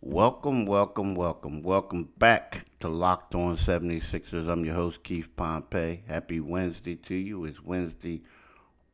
Welcome, 0.00 0.64
welcome, 0.64 1.16
welcome, 1.16 1.60
welcome 1.64 2.08
back 2.18 2.64
to 2.78 2.88
Locked 2.88 3.34
On 3.34 3.56
76ers. 3.56 4.48
I'm 4.48 4.64
your 4.64 4.76
host, 4.76 5.02
Keith 5.02 5.28
Pompey. 5.34 6.04
Happy 6.06 6.38
Wednesday 6.38 6.94
to 6.94 7.16
you. 7.16 7.44
It's 7.46 7.60
Wednesday, 7.60 8.22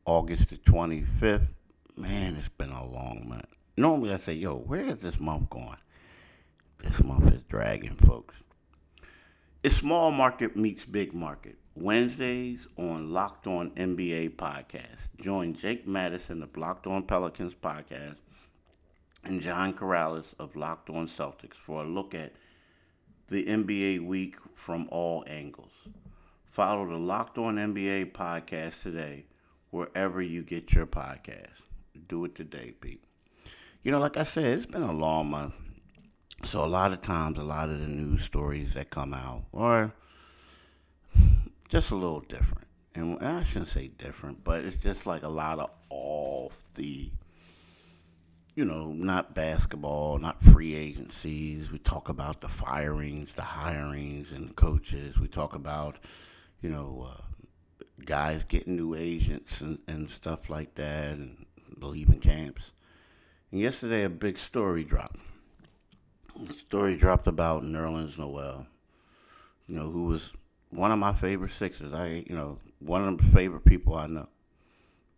August 0.05 0.49
the 0.49 0.57
25th. 0.57 1.47
Man, 1.95 2.35
it's 2.35 2.49
been 2.49 2.71
a 2.71 2.83
long 2.83 3.29
month. 3.29 3.45
Normally 3.77 4.13
I 4.13 4.17
say, 4.17 4.33
yo, 4.33 4.55
where 4.55 4.85
is 4.85 4.97
this 4.97 5.19
month 5.19 5.51
going? 5.51 5.77
This 6.79 7.03
month 7.03 7.31
is 7.31 7.43
dragging, 7.43 7.97
folks. 7.97 8.37
It's 9.61 9.75
small 9.75 10.09
market 10.09 10.57
meets 10.57 10.87
big 10.87 11.13
market. 11.13 11.59
Wednesdays 11.75 12.65
on 12.77 13.13
Locked 13.13 13.45
On 13.45 13.69
NBA 13.71 14.37
podcast. 14.37 15.21
Join 15.21 15.53
Jake 15.53 15.87
Madison 15.87 16.41
of 16.41 16.57
Locked 16.57 16.87
On 16.87 17.03
Pelicans 17.03 17.53
podcast 17.53 18.15
and 19.25 19.41
John 19.41 19.73
Karalis 19.73 20.33
of 20.39 20.55
Locked 20.55 20.89
On 20.89 21.07
Celtics 21.07 21.55
for 21.55 21.83
a 21.83 21.87
look 21.87 22.13
at 22.13 22.33
the 23.27 23.43
NBA 23.45 24.05
week 24.05 24.35
from 24.53 24.87
all 24.91 25.23
angles. 25.27 25.73
Follow 26.45 26.87
the 26.87 26.97
Locked 26.97 27.37
On 27.37 27.55
NBA 27.55 28.11
podcast 28.11 28.81
today 28.83 29.25
wherever 29.71 30.21
you 30.21 30.43
get 30.43 30.73
your 30.73 30.85
podcast. 30.85 31.63
Do 32.07 32.25
it 32.25 32.35
today, 32.35 32.73
Pete. 32.79 33.03
You 33.83 33.91
know, 33.91 33.99
like 33.99 34.17
I 34.17 34.23
said, 34.23 34.45
it's 34.45 34.65
been 34.65 34.83
a 34.83 34.93
long 34.93 35.29
month. 35.31 35.55
So 36.43 36.63
a 36.63 36.67
lot 36.67 36.93
of 36.93 37.01
times, 37.01 37.37
a 37.37 37.43
lot 37.43 37.69
of 37.69 37.79
the 37.79 37.87
news 37.87 38.23
stories 38.23 38.73
that 38.75 38.89
come 38.89 39.13
out 39.13 39.45
are 39.53 39.91
just 41.69 41.91
a 41.91 41.95
little 41.95 42.21
different. 42.21 42.67
And 42.93 43.19
I 43.19 43.43
shouldn't 43.43 43.67
say 43.67 43.87
different, 43.87 44.43
but 44.43 44.63
it's 44.63 44.77
just 44.77 45.05
like 45.05 45.23
a 45.23 45.29
lot 45.29 45.59
of 45.59 45.71
off 45.89 46.63
the, 46.75 47.11
you 48.55 48.63
know, 48.63 48.93
not 48.93 49.35
basketball, 49.35 50.17
not 50.17 50.41
free 50.41 50.75
agencies. 50.75 51.71
We 51.71 51.77
talk 51.77 52.07
about 52.07 52.39
the 52.39 52.47
firings, 52.47 53.33
the 53.33 53.41
hirings, 53.41 54.31
and 54.33 54.55
coaches. 54.55 55.19
We 55.19 55.27
talk 55.27 55.55
about, 55.55 55.97
you 56.61 56.69
know, 56.69 57.09
uh, 57.11 57.21
guys 58.05 58.45
getting 58.45 58.77
new 58.77 58.95
agents 58.95 59.59
and, 59.59 59.79
and 59.89 60.09
stuff 60.09 60.49
like 60.49 60.73
that, 60.75 61.11
and 61.11 61.45
leaving 61.81 62.21
camps. 62.21 62.71
And 63.51 63.59
yesterday, 63.59 64.03
a 64.03 64.09
big 64.09 64.37
story 64.37 64.85
dropped. 64.85 65.19
A 66.49 66.53
story 66.53 66.95
dropped 66.95 67.27
about 67.27 67.63
Nerlens 67.63 68.17
Noel, 68.17 68.65
you 69.67 69.75
know, 69.75 69.91
who 69.91 70.05
was 70.05 70.31
one 70.69 70.93
of 70.93 70.99
my 70.99 71.13
favorite 71.13 71.51
Sixers. 71.51 71.93
I, 71.93 72.23
you 72.25 72.35
know, 72.35 72.59
one 72.79 73.05
of 73.05 73.17
the 73.17 73.23
favorite 73.35 73.65
people 73.65 73.95
I 73.95 74.07
know, 74.07 74.29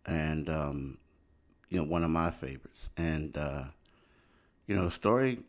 and 0.06 0.48
um, 0.48 0.98
you 1.68 1.78
know, 1.78 1.84
one 1.84 2.04
of 2.04 2.10
my 2.10 2.30
favorites. 2.30 2.90
And 2.96 3.36
uh, 3.36 3.64
you 4.66 4.76
know, 4.76 4.88
story. 4.88 5.40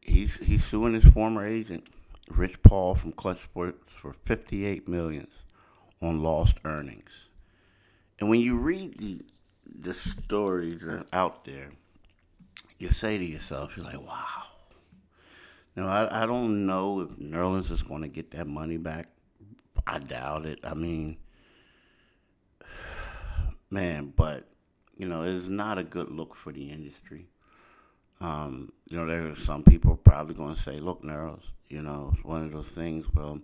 He's 0.00 0.36
he's 0.36 0.64
suing 0.64 0.94
his 0.94 1.04
former 1.04 1.46
agent, 1.46 1.86
Rich 2.30 2.62
Paul 2.62 2.94
from 2.94 3.12
Klutch 3.12 3.42
Sports, 3.42 3.92
for 3.92 4.14
58 4.24 4.88
millions 4.88 5.32
on 6.00 6.22
lost 6.22 6.56
earnings. 6.64 7.10
And 8.18 8.30
when 8.30 8.40
you 8.40 8.56
read 8.56 8.98
the 8.98 9.20
the 9.80 9.94
stories 9.94 10.82
out 11.12 11.44
there, 11.44 11.70
you 12.78 12.90
say 12.90 13.18
to 13.18 13.24
yourself, 13.24 13.76
you're 13.76 13.84
like, 13.84 14.00
wow. 14.00 14.42
Now, 15.76 15.88
I, 15.88 16.22
I 16.22 16.26
don't 16.26 16.66
know 16.66 17.00
if 17.00 17.10
Nerlens 17.10 17.70
is 17.70 17.82
going 17.82 18.02
to 18.02 18.08
get 18.08 18.32
that 18.32 18.48
money 18.48 18.78
back. 18.78 19.08
I 19.86 19.98
doubt 19.98 20.46
it. 20.46 20.58
I 20.64 20.74
mean, 20.74 21.18
man, 23.70 24.12
but 24.16 24.47
you 24.98 25.06
know, 25.06 25.22
it's 25.22 25.48
not 25.48 25.78
a 25.78 25.84
good 25.84 26.10
look 26.10 26.34
for 26.34 26.52
the 26.52 26.70
industry. 26.70 27.28
Um, 28.20 28.72
you 28.90 28.98
know, 28.98 29.06
there 29.06 29.30
are 29.30 29.36
some 29.36 29.62
people 29.62 29.96
probably 29.96 30.34
going 30.34 30.54
to 30.54 30.60
say, 30.60 30.80
"Look, 30.80 31.02
Nerlens, 31.02 31.48
you 31.68 31.82
know, 31.82 32.10
it's 32.12 32.24
one 32.24 32.44
of 32.44 32.52
those 32.52 32.72
things." 32.72 33.06
Well, 33.14 33.40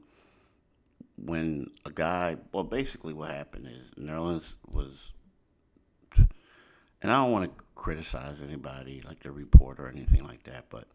when 1.17 1.71
a 1.87 1.91
guy, 1.91 2.37
well, 2.53 2.65
basically 2.65 3.15
what 3.15 3.31
happened 3.31 3.69
is 3.69 4.05
Nerlens 4.05 4.55
was, 4.73 5.13
and 6.19 7.11
I 7.11 7.23
don't 7.23 7.31
want 7.31 7.45
to 7.45 7.65
criticize 7.77 8.43
anybody 8.43 9.03
like 9.07 9.21
the 9.21 9.31
reporter 9.31 9.87
or 9.87 9.89
anything 9.89 10.25
like 10.25 10.43
that, 10.45 10.67
but 10.71 10.89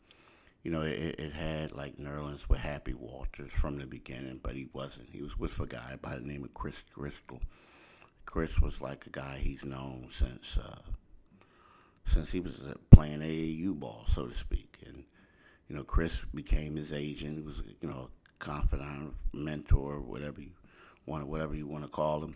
you 0.64 0.72
know, 0.72 0.82
it, 0.82 1.16
it 1.20 1.32
had 1.32 1.72
like 1.72 1.98
Nerlens 1.98 2.50
with 2.50 2.60
Happy 2.60 2.94
Walters 2.94 3.54
from 3.54 3.78
the 3.78 3.86
beginning, 3.86 4.42
but 4.44 4.56
he 4.56 4.68
wasn't. 4.74 5.10
He 5.10 5.22
was 5.22 5.40
with 5.40 5.58
a 5.62 5.66
guy 5.66 5.98
by 6.02 6.16
the 6.16 6.28
name 6.28 6.44
of 6.44 6.54
Chris 6.54 6.76
Driscoll. 6.94 7.42
Chris 8.30 8.60
was 8.60 8.80
like 8.80 9.08
a 9.08 9.10
guy 9.10 9.40
he's 9.42 9.66
known 9.66 10.08
since 10.12 10.56
uh, 10.60 10.78
since 12.06 12.32
he 12.32 12.40
was 12.40 12.62
playing 12.92 13.22
AAU 13.22 13.74
ball, 13.74 14.06
so 14.14 14.28
to 14.28 14.38
speak. 14.38 14.78
And 14.86 15.04
you 15.68 15.76
know, 15.76 15.84
Chris 15.84 16.22
became 16.36 16.76
his 16.76 16.94
agent. 16.94 17.38
He 17.38 17.42
was 17.42 17.64
you 17.82 17.90
know 17.90 18.08
a 18.08 18.30
confidant, 18.38 19.16
mentor, 19.34 20.00
whatever 20.00 20.42
you 20.42 20.52
want, 21.08 21.26
whatever 21.26 21.56
you 21.56 21.66
want 21.66 21.86
to 21.86 21.90
call 21.90 22.24
him. 22.24 22.36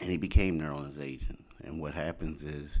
And 0.00 0.10
he 0.10 0.16
became 0.16 0.60
Nerlens' 0.60 1.00
agent. 1.00 1.44
And 1.62 1.80
what 1.80 1.94
happens 1.94 2.42
is 2.42 2.80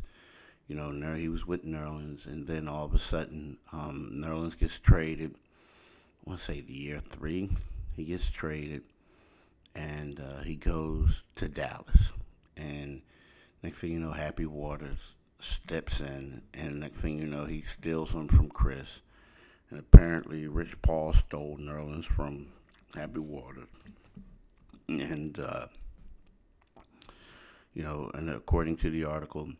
you 0.66 0.74
know, 0.74 0.90
Ner- 0.90 1.14
he 1.14 1.28
was 1.28 1.46
with 1.46 1.64
Nerlens, 1.64 2.26
and 2.26 2.44
then 2.44 2.66
all 2.66 2.86
of 2.86 2.92
a 2.92 2.98
sudden, 2.98 3.56
um, 3.72 4.20
gets 4.58 4.80
traded. 4.80 5.32
I 5.32 6.30
want 6.30 6.40
to 6.40 6.44
say 6.44 6.60
the 6.60 6.72
year 6.72 7.00
three, 7.08 7.50
he 7.94 8.02
gets 8.02 8.28
traded, 8.32 8.82
and 9.76 10.18
uh, 10.18 10.42
he 10.42 10.56
goes 10.56 11.22
to 11.36 11.46
Dallas. 11.46 12.10
And 12.56 13.02
next 13.62 13.80
thing 13.80 13.92
you 13.92 14.00
know, 14.00 14.12
Happy 14.12 14.46
Walters 14.46 15.14
steps 15.40 16.00
in, 16.00 16.42
and 16.54 16.80
next 16.80 16.96
thing 16.96 17.18
you 17.18 17.26
know, 17.26 17.44
he 17.44 17.60
steals 17.62 18.12
them 18.12 18.28
from 18.28 18.48
Chris. 18.48 19.00
And 19.70 19.78
apparently, 19.78 20.46
Rich 20.46 20.80
Paul 20.82 21.12
stole 21.12 21.58
Nerlens 21.58 22.04
from 22.04 22.46
Happy 22.94 23.18
Walters. 23.18 23.68
And, 24.88 25.38
uh, 25.40 25.66
you 27.74 27.82
know, 27.82 28.10
and 28.14 28.30
according 28.30 28.76
to 28.78 28.90
the 28.90 29.04
article, 29.04 29.50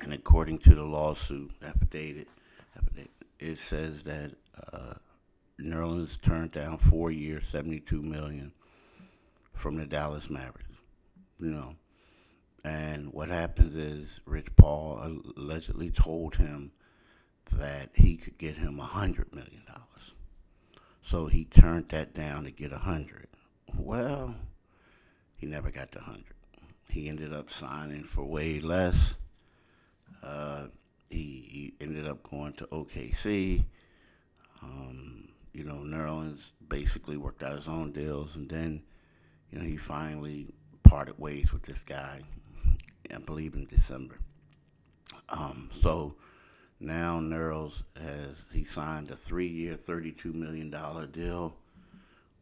and 0.00 0.12
according 0.12 0.58
to 0.60 0.74
the 0.74 0.84
lawsuit 0.84 1.50
affidavit, 1.62 2.28
affidavit 2.76 3.10
it 3.38 3.58
says 3.58 4.02
that 4.04 4.30
uh, 4.72 4.94
Nerlens 5.60 6.20
turned 6.22 6.52
down 6.52 6.78
four 6.78 7.10
years, 7.10 7.44
seventy-two 7.44 8.02
million 8.02 8.52
from 9.52 9.76
the 9.76 9.84
Dallas 9.84 10.30
Mavericks. 10.30 10.80
You 11.38 11.50
know, 11.50 11.74
and 12.64 13.12
what 13.12 13.28
happens 13.28 13.74
is 13.74 14.20
Rich 14.26 14.54
Paul 14.56 15.20
allegedly 15.36 15.90
told 15.90 16.36
him 16.36 16.72
that 17.52 17.90
he 17.94 18.16
could 18.16 18.38
get 18.38 18.56
him 18.56 18.78
a 18.78 18.84
hundred 18.84 19.34
million 19.34 19.62
dollars. 19.66 20.12
So 21.02 21.26
he 21.26 21.44
turned 21.44 21.88
that 21.88 22.14
down 22.14 22.44
to 22.44 22.50
get 22.50 22.72
a 22.72 22.78
hundred. 22.78 23.28
Well, 23.76 24.34
he 25.36 25.46
never 25.46 25.70
got 25.70 25.90
the 25.90 26.00
hundred. 26.00 26.34
He 26.88 27.08
ended 27.08 27.32
up 27.32 27.50
signing 27.50 28.04
for 28.04 28.24
way 28.24 28.60
less 28.60 29.14
uh, 30.22 30.66
he, 31.08 31.16
he, 31.48 31.74
ended 31.80 32.06
up 32.06 32.22
going 32.22 32.52
to 32.54 32.66
OKC. 32.66 33.64
Um, 34.62 35.28
you 35.52 35.64
know, 35.64 35.76
Nerlens 35.76 36.50
basically 36.68 37.16
worked 37.16 37.42
out 37.42 37.56
his 37.56 37.68
own 37.68 37.92
deals, 37.92 38.36
and 38.36 38.48
then, 38.48 38.82
you 39.50 39.58
know, 39.58 39.64
he 39.64 39.76
finally 39.76 40.46
parted 40.82 41.18
ways 41.18 41.52
with 41.52 41.62
this 41.62 41.80
guy, 41.80 42.20
I 43.14 43.18
believe 43.18 43.54
in 43.54 43.66
December. 43.66 44.16
Um, 45.28 45.68
so 45.72 46.14
now 46.80 47.20
Nerlens 47.20 47.82
has 47.96 48.36
he 48.52 48.64
signed 48.64 49.10
a 49.10 49.16
three-year, 49.16 49.74
thirty-two 49.76 50.32
million 50.32 50.70
dollar 50.70 51.06
deal 51.06 51.56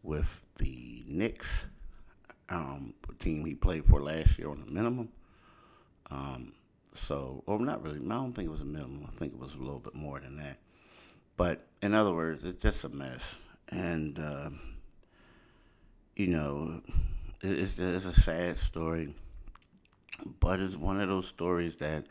with 0.02 0.46
the 0.58 1.04
Knicks, 1.06 1.66
um, 2.48 2.94
team 3.18 3.44
he 3.44 3.54
played 3.54 3.84
for 3.84 4.00
last 4.00 4.38
year 4.38 4.48
on 4.50 4.60
the 4.60 4.70
minimum. 4.70 5.08
Um, 6.10 6.52
so, 6.94 7.42
or 7.46 7.58
not 7.58 7.82
really. 7.82 7.98
I 7.98 8.08
don't 8.08 8.32
think 8.32 8.48
it 8.48 8.50
was 8.50 8.62
a 8.62 8.64
minimum. 8.64 9.06
I 9.06 9.18
think 9.18 9.34
it 9.34 9.38
was 9.38 9.54
a 9.54 9.58
little 9.58 9.80
bit 9.80 9.94
more 9.94 10.20
than 10.20 10.36
that. 10.38 10.58
But 11.36 11.66
in 11.82 11.94
other 11.94 12.12
words, 12.12 12.44
it's 12.44 12.62
just 12.62 12.84
a 12.84 12.88
mess. 12.88 13.34
And, 13.68 14.18
uh, 14.18 14.50
you 16.16 16.28
know, 16.28 16.80
it's, 17.42 17.78
it's 17.78 18.06
a 18.06 18.20
sad 18.20 18.56
story. 18.56 19.14
But 20.40 20.60
it's 20.60 20.76
one 20.76 21.00
of 21.00 21.08
those 21.08 21.26
stories 21.26 21.76
that 21.76 22.06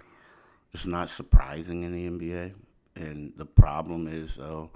it's 0.73 0.85
not 0.85 1.09
surprising 1.09 1.83
in 1.83 1.93
the 1.93 2.07
NBA. 2.09 2.53
And 2.95 3.33
the 3.35 3.45
problem 3.45 4.07
is, 4.07 4.35
though, 4.35 4.71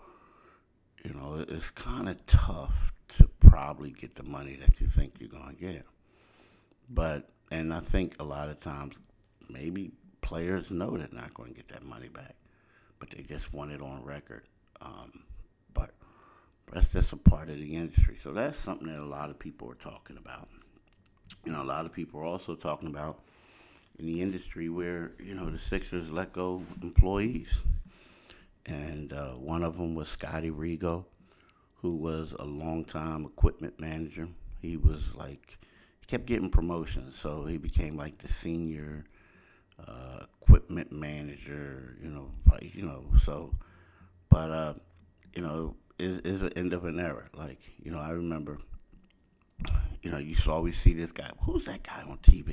you 1.04 1.13
know, 1.13 1.44
it's 1.48 1.72
kind 1.72 2.10
of 2.10 2.24
tough 2.25 2.94
to 3.18 3.28
probably 3.39 3.92
get 3.92 4.16
the 4.16 4.24
money 4.24 4.56
that 4.56 4.80
you 4.80 4.88
think 4.88 5.13
you're 5.19 5.30
going 5.30 5.56
to 5.56 5.62
get. 5.62 5.86
But, 6.89 7.30
and 7.51 7.74
I 7.74 7.80
think 7.80 8.16
a 8.19 8.24
lot 8.24 8.50
of 8.50 8.60
times, 8.60 9.00
maybe 9.50 9.92
players 10.22 10.72
know 10.72 10.98
they're 10.98 11.07
not 11.12 11.33
going 11.33 11.50
to 11.50 11.56
get 11.56 11.68
that 11.69 11.83
money 11.83 12.07
back, 12.07 12.36
but 13.00 13.10
they 13.10 13.24
just 13.24 13.54
want 13.54 13.72
it 13.72 13.81
on 13.81 14.04
record. 14.04 14.44
Um, 14.81 15.24
but 15.74 15.92
that's 16.72 16.88
just 16.88 17.13
a 17.13 17.18
part 17.18 17.50
of 17.50 17.57
the 17.57 17.75
industry. 17.75 18.18
So 18.24 18.31
that's 18.31 18.57
something 18.57 18.88
that 18.88 19.00
a 19.00 19.06
lot 19.06 19.30
of 19.30 19.38
people 19.38 19.69
are 19.69 19.75
talking 19.75 20.18
about. 20.18 20.48
You 21.45 21.51
know, 21.51 21.62
a 21.63 21.66
lot 21.66 21.86
of 21.86 21.94
people 21.94 22.19
are 22.19 22.25
also 22.25 22.56
talking 22.56 22.89
about 22.89 23.19
in 24.00 24.07
the 24.07 24.22
industry 24.22 24.69
where 24.69 25.13
you 25.19 25.33
know 25.36 25.50
the 25.50 25.60
Sixers 25.60 26.10
let 26.10 26.33
go 26.33 26.63
employees, 26.81 27.62
and 28.66 29.13
uh, 29.13 29.31
one 29.31 29.63
of 29.63 29.78
them 29.78 29.95
was 29.95 30.10
Scotty 30.10 30.51
Rego, 30.51 31.06
who 31.81 31.95
was 31.95 32.33
a 32.39 32.45
longtime 32.45 33.25
equipment 33.25 33.80
manager. 33.80 34.28
He 34.62 34.78
was 34.78 35.16
like, 35.16 35.57
he 36.01 36.07
kept 36.07 36.25
getting 36.25 36.50
promotions, 36.50 37.18
so 37.18 37.45
he 37.45 37.57
became 37.57 37.98
like 37.98 38.18
the 38.19 38.28
senior 38.30 39.06
uh, 39.88 40.25
equipment 40.42 40.92
manager. 40.92 41.98
You 42.04 42.10
know, 42.10 42.31
you 42.62 42.83
know. 42.86 43.06
So, 43.19 43.54
but 44.30 44.51
uh, 44.51 44.74
you 45.36 45.44
know, 45.44 45.75
is 46.00 46.19
is 46.19 46.42
the 46.42 46.57
end 46.57 46.74
of 46.74 46.86
an 46.86 47.00
era. 47.00 47.25
Like, 47.36 47.60
you 47.83 47.92
know, 47.92 48.00
I 48.00 48.12
remember, 48.12 48.60
you 50.01 50.11
know, 50.11 50.17
you 50.17 50.35
should 50.35 50.51
always 50.51 50.79
see 50.79 50.93
this 50.93 51.11
guy. 51.11 51.29
Who's 51.41 51.65
that 51.65 51.83
guy 51.83 52.03
on 52.07 52.17
TV? 52.19 52.47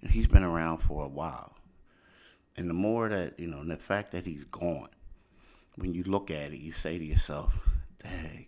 You 0.00 0.08
know, 0.08 0.10
he's 0.10 0.28
been 0.28 0.44
around 0.44 0.78
for 0.78 1.04
a 1.04 1.08
while, 1.08 1.54
and 2.56 2.68
the 2.68 2.74
more 2.74 3.08
that 3.08 3.38
you 3.38 3.48
know, 3.48 3.64
the 3.64 3.76
fact 3.76 4.12
that 4.12 4.26
he's 4.26 4.44
gone, 4.44 4.88
when 5.76 5.94
you 5.94 6.04
look 6.04 6.30
at 6.30 6.52
it, 6.52 6.58
you 6.58 6.72
say 6.72 6.98
to 6.98 7.04
yourself, 7.04 7.58
"Dang." 8.02 8.46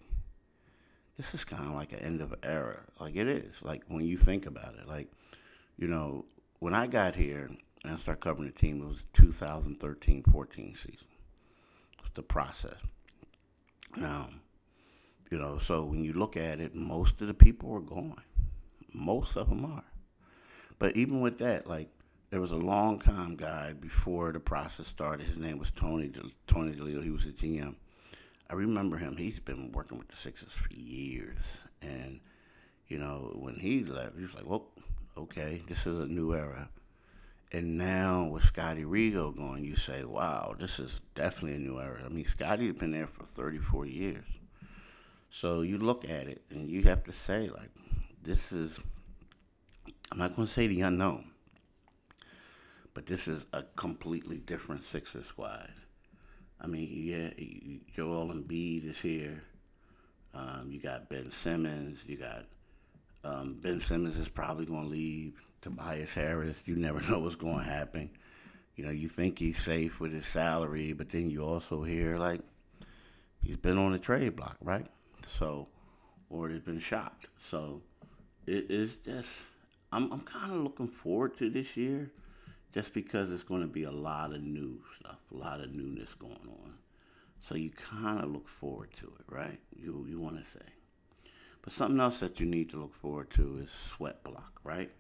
This 1.16 1.32
is 1.32 1.44
kind 1.46 1.66
of 1.66 1.72
like 1.74 1.92
an 1.92 2.00
end 2.00 2.20
of 2.20 2.32
an 2.32 2.40
era. 2.42 2.78
Like 3.00 3.16
it 3.16 3.26
is. 3.26 3.62
Like 3.62 3.84
when 3.88 4.04
you 4.04 4.18
think 4.18 4.46
about 4.46 4.74
it. 4.74 4.86
Like, 4.86 5.10
you 5.78 5.88
know, 5.88 6.26
when 6.58 6.74
I 6.74 6.86
got 6.86 7.16
here 7.16 7.48
and 7.84 7.92
I 7.92 7.96
started 7.96 8.20
covering 8.20 8.48
the 8.48 8.54
team, 8.54 8.82
it 8.82 8.86
was 8.86 9.04
2013-14 9.14 10.76
season. 10.76 10.88
It 10.92 12.02
was 12.02 12.12
the 12.12 12.22
process. 12.22 12.76
Now, 13.96 14.28
you 15.31 15.38
know, 15.38 15.58
so 15.58 15.84
when 15.84 16.05
you 16.05 16.12
look 16.12 16.37
at 16.37 16.61
it, 16.61 16.75
most 16.75 17.20
of 17.20 17.26
the 17.26 17.34
people 17.34 17.75
are 17.75 17.81
gone. 17.81 18.23
Most 18.93 19.37
of 19.37 19.49
them 19.49 19.64
are. 19.64 19.84
But 20.78 20.96
even 20.96 21.20
with 21.20 21.38
that, 21.38 21.67
like 21.67 21.88
there 22.31 22.40
was 22.40 22.52
a 22.52 22.56
long 22.56 22.99
time 22.99 23.37
guy 23.37 23.73
before 23.73 24.32
the 24.32 24.40
process 24.40 24.87
started. 24.87 25.26
His 25.26 25.37
name 25.37 25.58
was 25.58 25.70
Tony 25.70 26.12
Tony 26.46 26.73
DiLeo. 26.73 27.02
He 27.02 27.11
was 27.11 27.26
a 27.26 27.32
GM. 27.32 27.75
I 28.49 28.55
remember 28.55 28.96
him. 28.96 29.17
He's 29.17 29.40
been 29.40 29.73
working 29.73 29.99
with 29.99 30.08
the 30.08 30.17
Sixers 30.17 30.52
for 30.52 30.73
years, 30.73 31.58
and 31.82 32.20
you 32.88 32.99
know 32.99 33.32
when 33.37 33.56
he 33.56 33.84
left, 33.84 34.17
he 34.17 34.23
was 34.23 34.34
like, 34.34 34.46
"Well, 34.46 34.67
okay, 35.17 35.62
this 35.69 35.87
is 35.87 35.99
a 35.99 36.06
new 36.06 36.34
era." 36.34 36.69
And 37.52 37.78
now 37.78 38.25
with 38.25 38.43
Scotty 38.43 38.84
Rego 38.84 39.34
going, 39.34 39.64
you 39.64 39.76
say, 39.76 40.05
wow, 40.05 40.56
this 40.58 40.81
is 40.81 41.00
definitely 41.14 41.55
a 41.55 41.61
new 41.61 41.81
era. 41.81 42.02
I 42.05 42.08
mean, 42.08 42.25
Scotty's 42.25 42.75
been 42.75 42.90
there 42.90 43.06
for 43.06 43.25
34 43.25 43.87
years. 43.87 44.25
So 45.38 45.61
you 45.61 45.77
look 45.77 46.06
at 46.09 46.29
it 46.29 46.41
and 46.50 46.67
you 46.67 46.83
have 46.85 47.05
to 47.05 47.12
say, 47.12 47.50
like, 47.50 47.69
this 48.23 48.53
is, 48.53 48.81
I'm 50.11 50.17
not 50.17 50.35
going 50.35 50.49
to 50.49 50.53
say 50.53 50.67
the 50.67 50.81
unknown, 50.81 51.31
but 52.94 53.05
this 53.05 53.29
is 53.29 53.44
a 53.53 53.62
completely 53.77 54.38
different 54.38 54.83
Sixer 54.83 55.23
squad. 55.23 55.71
I 56.59 56.67
mean, 56.67 56.88
yeah, 56.91 57.29
Joel 57.94 58.33
Embiid 58.33 58.88
is 58.88 58.99
here. 58.99 59.43
Um, 60.33 60.69
you 60.71 60.81
got 60.81 61.11
Ben 61.11 61.31
Simmons. 61.31 61.99
You 62.06 62.17
got 62.17 62.47
um, 63.23 63.59
Ben 63.61 63.83
Simmons 63.83 64.17
is 64.17 64.31
probably 64.31 64.65
going 64.65 64.85
to 64.85 64.88
leave. 64.88 65.35
Tobias 65.61 66.15
Harris, 66.15 66.62
you 66.65 66.77
never 66.77 67.00
know 67.11 67.19
what's 67.19 67.35
going 67.35 67.59
to 67.59 67.71
happen. 67.71 68.09
You 68.77 68.87
know, 68.87 68.91
you 68.91 69.11
think 69.11 69.38
he's 69.38 69.62
safe 69.62 70.00
with 70.00 70.15
his 70.15 70.25
salary, 70.25 70.94
but 70.94 71.11
then 71.11 71.29
you 71.29 71.44
also 71.44 71.83
hear 71.83 72.17
like 72.17 72.41
he's 73.43 73.59
been 73.59 73.77
on 73.77 73.93
the 73.93 73.99
trade 73.99 74.35
block, 74.35 74.56
right? 74.62 74.87
So, 75.22 75.68
or 76.30 76.48
he's 76.48 76.60
been 76.60 76.78
shopped. 76.78 77.28
So, 77.38 77.82
it 78.46 78.70
is 78.70 78.96
just 78.96 79.42
I'm 79.92 80.12
I'm 80.12 80.20
kind 80.20 80.52
of 80.52 80.60
looking 80.60 80.88
forward 80.88 81.36
to 81.38 81.50
this 81.50 81.76
year, 81.76 82.10
just 82.74 82.92
because 82.92 83.30
it's 83.30 83.44
going 83.44 83.62
to 83.62 83.66
be 83.68 83.84
a 83.84 83.90
lot 83.90 84.32
of 84.32 84.42
new 84.42 84.80
stuff, 84.98 85.18
a 85.32 85.36
lot 85.36 85.60
of 85.60 85.72
newness 85.72 86.12
going 86.14 86.48
on. 86.48 86.74
So 87.48 87.54
you 87.54 87.70
kind 87.70 88.22
of 88.22 88.30
look 88.30 88.48
forward 88.48 88.90
to 88.98 89.06
it, 89.06 89.24
right? 89.28 89.60
You 89.74 90.04
you 90.08 90.20
want 90.20 90.36
to 90.36 90.50
say. 90.50 90.64
But 91.62 91.72
something 91.72 92.00
else 92.00 92.20
that 92.20 92.38
you 92.38 92.46
need 92.46 92.70
to 92.70 92.76
look 92.76 92.94
forward 92.94 93.30
to 93.30 93.58
is 93.62 93.70
Sweat 93.70 94.22
Block, 94.22 94.60
right? 94.62 94.90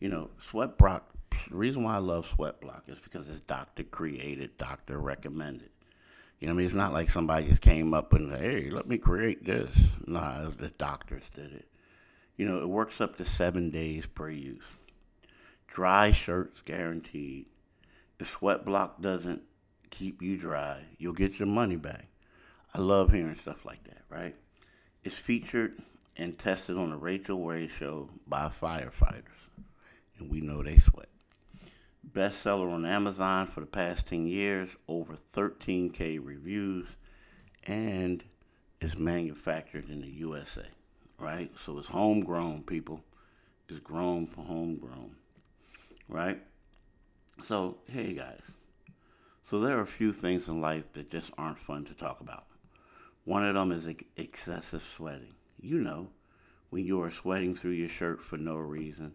You 0.00 0.08
know, 0.08 0.30
Sweat 0.40 0.78
Block, 0.78 1.10
the 1.50 1.56
reason 1.56 1.82
why 1.82 1.96
I 1.96 1.98
love 1.98 2.26
Sweat 2.26 2.60
Block 2.60 2.84
is 2.88 2.98
because 2.98 3.28
it's 3.28 3.40
doctor 3.40 3.84
created, 3.84 4.56
doctor 4.56 4.98
recommended. 4.98 5.70
You 6.42 6.48
know, 6.48 6.54
I 6.54 6.56
mean, 6.56 6.66
it's 6.66 6.74
not 6.74 6.92
like 6.92 7.08
somebody 7.08 7.46
just 7.46 7.62
came 7.62 7.94
up 7.94 8.12
and 8.12 8.28
said, 8.28 8.40
hey, 8.40 8.70
let 8.70 8.88
me 8.88 8.98
create 8.98 9.44
this. 9.44 9.78
Nah, 10.08 10.50
the 10.50 10.70
doctors 10.70 11.22
did 11.32 11.52
it. 11.52 11.68
You 12.36 12.48
know, 12.48 12.60
it 12.60 12.68
works 12.68 13.00
up 13.00 13.16
to 13.18 13.24
seven 13.24 13.70
days 13.70 14.08
per 14.08 14.28
use. 14.28 14.64
Dry 15.68 16.10
shirts 16.10 16.60
guaranteed. 16.62 17.46
If 18.18 18.30
Sweat 18.30 18.64
Block 18.64 19.00
doesn't 19.00 19.42
keep 19.90 20.20
you 20.20 20.36
dry, 20.36 20.80
you'll 20.98 21.12
get 21.12 21.38
your 21.38 21.46
money 21.46 21.76
back. 21.76 22.08
I 22.74 22.80
love 22.80 23.12
hearing 23.12 23.36
stuff 23.36 23.64
like 23.64 23.84
that, 23.84 24.02
right? 24.08 24.34
It's 25.04 25.14
featured 25.14 25.80
and 26.16 26.36
tested 26.36 26.76
on 26.76 26.90
the 26.90 26.96
Rachael 26.96 27.46
Ray 27.46 27.68
show 27.68 28.10
by 28.26 28.48
firefighters, 28.48 29.22
and 30.18 30.28
we 30.28 30.40
know 30.40 30.60
they 30.60 30.78
sweat. 30.78 31.11
Bestseller 32.10 32.70
on 32.70 32.84
Amazon 32.84 33.46
for 33.46 33.60
the 33.60 33.66
past 33.66 34.06
10 34.08 34.26
years, 34.26 34.68
over 34.88 35.14
13K 35.32 36.18
reviews, 36.22 36.88
and 37.64 38.24
is 38.80 38.98
manufactured 38.98 39.88
in 39.88 40.00
the 40.00 40.08
USA, 40.08 40.66
right? 41.18 41.50
So 41.56 41.78
it's 41.78 41.86
homegrown, 41.86 42.64
people. 42.64 43.02
It's 43.68 43.78
grown 43.78 44.26
for 44.26 44.42
homegrown, 44.42 45.14
right? 46.08 46.42
So, 47.44 47.78
hey 47.86 48.12
guys. 48.12 48.40
So 49.48 49.60
there 49.60 49.78
are 49.78 49.82
a 49.82 49.86
few 49.86 50.12
things 50.12 50.48
in 50.48 50.60
life 50.60 50.92
that 50.94 51.10
just 51.10 51.30
aren't 51.38 51.58
fun 51.58 51.84
to 51.84 51.94
talk 51.94 52.20
about. 52.20 52.46
One 53.24 53.46
of 53.46 53.54
them 53.54 53.70
is 53.70 53.88
excessive 54.16 54.82
sweating. 54.82 55.34
You 55.60 55.78
know, 55.78 56.08
when 56.70 56.84
you 56.84 57.00
are 57.02 57.10
sweating 57.10 57.54
through 57.54 57.72
your 57.72 57.88
shirt 57.88 58.20
for 58.20 58.36
no 58.36 58.56
reason. 58.56 59.12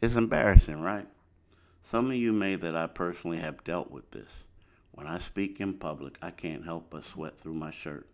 It's 0.00 0.16
embarrassing, 0.16 0.80
right? 0.80 1.06
Some 1.90 2.06
of 2.06 2.16
you 2.16 2.32
may 2.32 2.56
that 2.56 2.74
I 2.74 2.86
personally 2.86 3.38
have 3.38 3.62
dealt 3.62 3.90
with 3.90 4.10
this. 4.10 4.44
When 4.92 5.06
I 5.06 5.18
speak 5.18 5.60
in 5.60 5.74
public, 5.74 6.16
I 6.22 6.30
can't 6.30 6.64
help 6.64 6.88
but 6.88 7.04
sweat 7.04 7.38
through 7.38 7.54
my 7.54 7.70
shirt. 7.70 8.08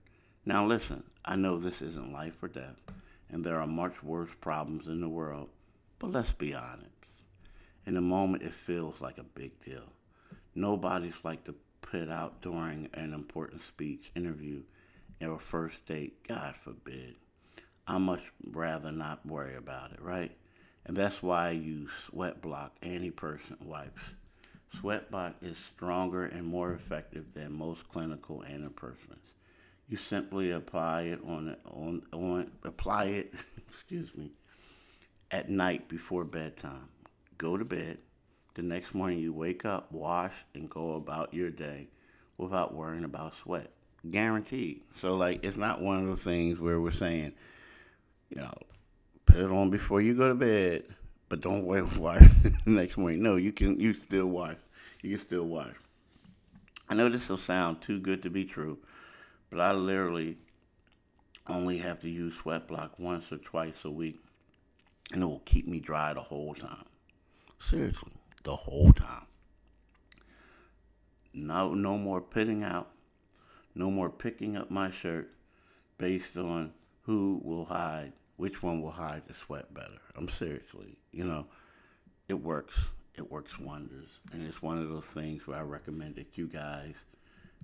Now 0.44 0.67
listen, 0.67 1.05
I 1.25 1.37
know 1.37 1.56
this 1.56 1.81
isn't 1.81 2.12
life 2.12 2.43
or 2.43 2.49
death, 2.49 2.82
and 3.31 3.44
there 3.44 3.61
are 3.61 3.69
much 3.69 4.02
worse 4.02 4.31
problems 4.40 4.88
in 4.88 5.00
the 5.00 5.08
world, 5.08 5.50
but 5.99 6.11
let's 6.11 6.32
be 6.32 6.52
honest. 6.52 6.88
In 7.87 7.94
the 7.94 8.00
moment, 8.00 8.43
it 8.43 8.52
feels 8.52 9.00
like 9.00 9.19
a 9.19 9.22
big 9.22 9.52
deal. 9.64 9.93
Nobody's 10.55 11.22
like 11.22 11.44
to 11.44 11.55
put 11.81 12.11
out 12.11 12.43
during 12.43 12.88
an 12.94 13.14
important 13.14 13.62
speech, 13.62 14.11
interview, 14.17 14.62
or 15.20 15.39
first 15.39 15.86
date, 15.86 16.27
God 16.27 16.56
forbid. 16.56 17.15
I 17.86 17.98
much 17.98 18.32
rather 18.44 18.91
not 18.91 19.24
worry 19.24 19.56
about 19.56 19.93
it, 19.93 20.03
right? 20.03 20.32
And 20.87 20.96
that's 20.96 21.22
why 21.22 21.49
I 21.49 21.53
use 21.53 21.91
Sweat 22.06 22.41
Block 22.41 22.75
anti-perspirant 22.82 23.65
wipes. 23.65 24.03
Sweat 24.79 25.10
Block 25.10 25.34
is 25.43 25.58
stronger 25.58 26.25
and 26.25 26.46
more 26.46 26.72
effective 26.72 27.27
than 27.34 27.53
most 27.53 27.89
clinical 27.89 28.44
antiperspirants. 28.49 29.32
You 29.89 29.96
simply 29.96 30.53
apply 30.53 31.03
it 31.03 31.20
on 31.27 31.56
on 31.67 32.03
on 32.13 32.51
apply 32.63 33.06
it, 33.06 33.34
excuse 33.69 34.15
me, 34.15 34.31
at 35.31 35.51
night 35.51 35.89
before 35.89 36.25
bedtime. 36.25 36.89
Go 37.39 37.56
to 37.56 37.65
bed. 37.65 37.99
The 38.55 38.63
next 38.63 38.94
morning 38.94 39.19
you 39.19 39.32
wake 39.32 39.65
up, 39.65 39.91
wash, 39.93 40.34
and 40.55 40.70
go 40.70 40.94
about 40.94 41.34
your 41.34 41.51
day 41.51 41.89
without 42.39 42.75
worrying 42.75 43.05
about 43.05 43.37
sweat 43.37 43.70
guaranteed. 44.08 44.82
So 44.96 45.17
like 45.17 45.44
it's 45.44 45.56
not 45.56 45.81
one 45.81 46.01
of 46.01 46.06
those 46.06 46.22
things 46.25 46.58
where 46.58 46.81
we're 46.81 46.91
saying, 46.91 47.32
you 48.31 48.41
know, 48.41 48.55
put 49.31 49.41
it 49.41 49.51
on 49.51 49.70
before 49.70 50.01
you 50.01 50.15
go 50.15 50.29
to 50.29 50.34
bed, 50.34 50.84
but 51.29 51.41
don't 51.41 51.67
wait 51.67 51.96
wash 51.96 52.20
the 52.43 52.70
next 52.70 52.96
morning. 52.96 53.22
No, 53.22 53.37
you 53.37 53.53
can 53.53 53.79
you 53.79 53.94
still 53.94 54.27
wash. 54.27 54.56
You 55.03 55.10
can 55.10 55.19
still 55.19 55.44
wash. 55.44 55.75
I 56.89 56.94
know 56.94 57.08
this 57.08 57.29
will 57.29 57.39
sound 57.39 57.81
too 57.81 58.01
good 58.01 58.22
to 58.25 58.31
be 58.31 58.44
true, 58.44 58.79
but 59.51 59.60
I 59.60 59.72
literally 59.72 60.37
only 61.46 61.79
have 61.79 62.01
to 62.01 62.10
use 62.10 62.34
sweat 62.34 62.67
block 62.67 62.99
once 62.99 63.31
or 63.32 63.39
twice 63.39 63.84
a 63.84 63.91
week, 63.91 64.20
and 65.13 65.22
it 65.22 65.27
will 65.27 65.43
keep 65.44 65.67
me 65.67 65.81
dry 65.81 66.13
the 66.13 66.22
whole 66.22 66.55
time. 66.55 66.84
Seriously, 67.58 68.13
the 68.43 68.56
whole 68.56 68.93
time. 68.93 69.27
No, 71.32 71.75
no 71.75 71.96
more 71.96 72.20
pitting 72.20 72.65
out 72.65 72.91
no 73.75 73.91
more 73.91 74.10
picking 74.10 74.56
up 74.56 74.70
my 74.70 74.91
shirt 74.91 75.31
based 75.99 76.37
on 76.37 76.72
who 77.03 77.41
will 77.44 77.65
hide, 77.65 78.13
which 78.41 78.63
one 78.63 78.81
will 78.82 78.91
hide 78.91 79.23
the 79.27 79.35
sweat 79.35 79.73
better. 79.75 79.99
I'm 80.17 80.29
seriously, 80.29 80.97
you 81.13 81.25
know, 81.25 81.47
it 82.29 82.35
works. 82.35 82.89
It 83.17 83.31
works 83.31 83.59
wonders. 83.59 84.09
And 84.32 84.47
it's 84.47 84.63
one 84.63 84.79
of 84.79 84.89
those 84.89 85.05
things 85.05 85.47
where 85.47 85.59
I 85.59 85.63
recommend 85.63 86.17
that 86.17 86.39
you 86.39 86.47
guys 86.47 86.94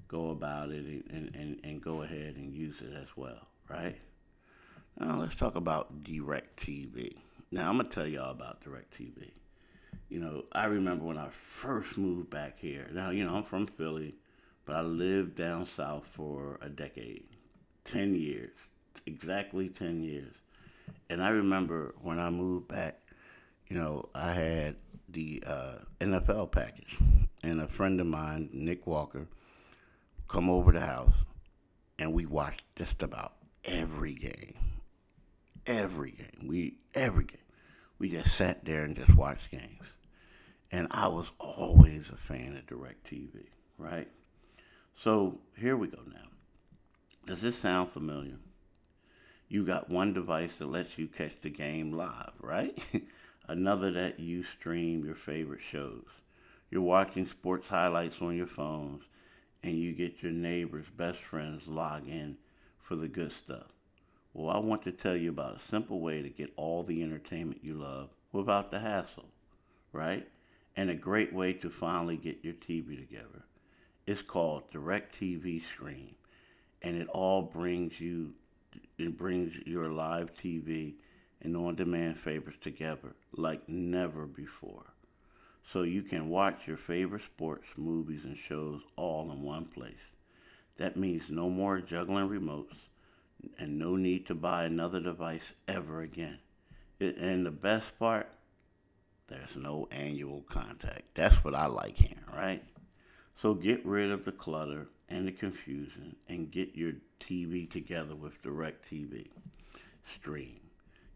go 0.09 0.31
about 0.31 0.71
it 0.71 0.85
and, 0.85 1.35
and, 1.35 1.61
and 1.65 1.83
go 1.83 2.03
ahead 2.03 2.37
and 2.37 2.55
use 2.55 2.81
it 2.81 2.95
as 2.95 3.09
well, 3.17 3.47
right? 3.69 3.97
Now 5.01 5.21
let's 5.21 5.35
talk 5.35 5.57
about 5.57 6.05
DirecTV. 6.05 7.17
Now 7.51 7.71
I'm 7.71 7.79
gonna 7.79 7.89
tell 7.89 8.07
y'all 8.07 8.31
about 8.31 8.63
DirecTV. 8.63 9.31
You 10.09 10.21
know, 10.21 10.45
I 10.53 10.67
remember 10.67 11.05
when 11.05 11.19
I 11.19 11.29
first 11.31 11.97
moved 11.97 12.31
back 12.31 12.59
here. 12.59 12.89
Now, 12.93 13.11
you 13.11 13.25
know, 13.25 13.35
I'm 13.35 13.45
from 13.45 13.67
Philly 13.67 14.15
but 14.67 14.75
I 14.75 14.81
lived 14.81 15.37
down 15.37 15.65
south 15.65 16.07
for 16.07 16.59
a 16.61 16.69
decade, 16.69 17.25
10 17.85 18.17
years, 18.17 18.51
exactly 19.07 19.69
10 19.69 20.03
years. 20.03 20.35
And 21.09 21.23
I 21.23 21.29
remember 21.29 21.95
when 22.03 22.19
I 22.19 22.31
moved 22.31 22.69
back, 22.69 22.99
you 23.69 23.79
know, 23.79 24.09
I 24.15 24.33
had 24.33 24.77
the 25.09 25.43
uh, 25.47 25.79
NFL 26.01 26.51
package, 26.53 26.97
and 27.43 27.61
a 27.61 27.69
friend 27.69 28.01
of 28.01 28.07
mine, 28.07 28.49
Nick 28.53 28.87
Walker, 28.87 29.27
come 30.29 30.51
over 30.51 30.73
the 30.73 30.81
house, 30.81 31.15
and 31.99 32.13
we 32.13 32.27
watched 32.27 32.65
just 32.77 33.03
about 33.03 33.35
every 33.65 34.15
game, 34.15 34.55
every 35.67 36.13
game. 36.13 36.49
We 36.49 36.77
every 36.95 37.25
game. 37.25 37.39
We 37.99 38.11
just 38.11 38.37
sat 38.37 38.65
there 38.65 38.83
and 38.83 38.95
just 38.95 39.15
watched 39.15 39.51
games, 39.51 39.87
and 40.71 40.89
I 40.91 41.09
was 41.09 41.31
always 41.39 42.11
a 42.11 42.17
fan 42.17 42.57
of 42.57 42.67
DirecTV, 42.67 43.47
right? 43.79 44.09
So 44.97 45.39
here 45.57 45.77
we 45.77 45.89
go 45.89 46.01
now. 46.13 46.21
Does 47.27 47.41
this 47.41 47.57
sound 47.57 47.91
familiar? 47.91 48.37
You 49.49 49.65
got 49.65 49.89
one 49.89 50.13
device 50.13 50.57
that 50.57 50.67
lets 50.67 50.99
you 50.99 51.07
catch 51.07 51.41
the 51.41 51.51
game 51.51 51.93
live, 51.93 52.33
right? 52.41 52.77
Another 53.49 53.93
that 53.93 54.19
you 54.19 54.43
stream 54.43 55.05
your 55.05 55.15
favorite 55.15 55.63
shows. 55.63 56.07
You're 56.69 56.83
watching 56.83 57.27
sports 57.29 57.69
highlights 57.69 58.21
on 58.21 58.37
your 58.37 58.49
phones 58.49 59.05
and 59.63 59.79
you 59.79 59.93
get 59.93 60.23
your 60.23 60.33
neighbor's 60.33 60.89
best 60.97 61.21
friends 61.21 61.69
log 61.69 62.09
in 62.09 62.37
for 62.81 62.97
the 62.97 63.07
good 63.07 63.31
stuff. 63.31 63.73
Well, 64.33 64.55
I 64.55 64.59
want 64.59 64.83
to 64.83 64.93
tell 64.93 65.17
you 65.17 65.31
about 65.31 65.57
a 65.57 65.61
simple 65.61 66.01
way 66.01 66.23
to 66.23 66.29
get 66.29 66.53
all 66.57 66.83
the 66.83 67.03
entertainment 67.03 67.65
you 67.65 67.75
love 67.75 68.11
without 68.33 68.71
the 68.71 68.81
hassle, 68.81 69.29
right? 69.93 70.29
And 70.77 70.91
a 70.91 70.95
great 70.95 71.33
way 71.33 71.53
to 71.55 71.71
finally 71.71 72.17
get 72.17 72.45
your 72.45 72.55
TV 72.55 72.99
together. 72.99 73.45
It's 74.07 74.23
called 74.23 74.71
DirecTV 74.73 75.63
Stream, 75.63 76.17
and 76.83 77.01
it 77.01 77.09
all 77.09 77.43
brings 77.43 78.01
you 78.01 78.35
it 78.99 79.17
brings 79.19 79.57
your 79.67 79.89
live 79.89 80.35
TV 80.35 80.95
and 81.43 81.57
on-demand 81.57 82.19
favorites 82.19 82.59
together 82.61 83.15
like 83.33 83.69
never 83.69 84.27
before. 84.27 84.95
So 85.63 85.83
you 85.83 86.03
can 86.03 86.29
watch 86.29 86.67
your 86.67 86.77
favorite 86.77 87.25
sports, 87.25 87.67
movies, 87.77 88.25
and 88.25 88.37
shows 88.37 88.83
all 88.97 89.31
in 89.33 89.43
one 89.43 89.67
place. 89.67 90.13
That 90.77 90.97
means 90.97 91.25
no 91.29 91.51
more 91.51 91.81
juggling 91.81 92.29
remotes 92.29 92.77
and 93.59 93.79
no 93.79 93.97
need 93.97 94.27
to 94.27 94.35
buy 94.35 94.65
another 94.65 95.01
device 95.01 95.53
ever 95.69 96.01
again. 96.03 96.39
And 97.01 97.45
the 97.45 97.51
best 97.51 97.99
part, 97.99 98.29
there's 99.29 99.57
no 99.57 99.89
annual 99.91 100.43
contact. 100.43 101.15
That's 101.15 101.45
what 101.45 101.55
I 101.55 101.67
like 101.67 101.97
here, 101.97 102.23
right? 102.35 102.63
So 103.43 103.55
get 103.55 103.85
rid 103.85 104.11
of 104.11 104.25
the 104.25 104.33
clutter 104.33 104.89
and 105.09 105.27
the 105.27 105.33
confusion 105.33 106.17
and 106.29 106.51
get 106.51 106.75
your 106.75 106.93
TV 107.21 107.71
together 107.71 108.15
with 108.15 108.43
DirecTV 108.43 109.29
Stream. 110.05 110.61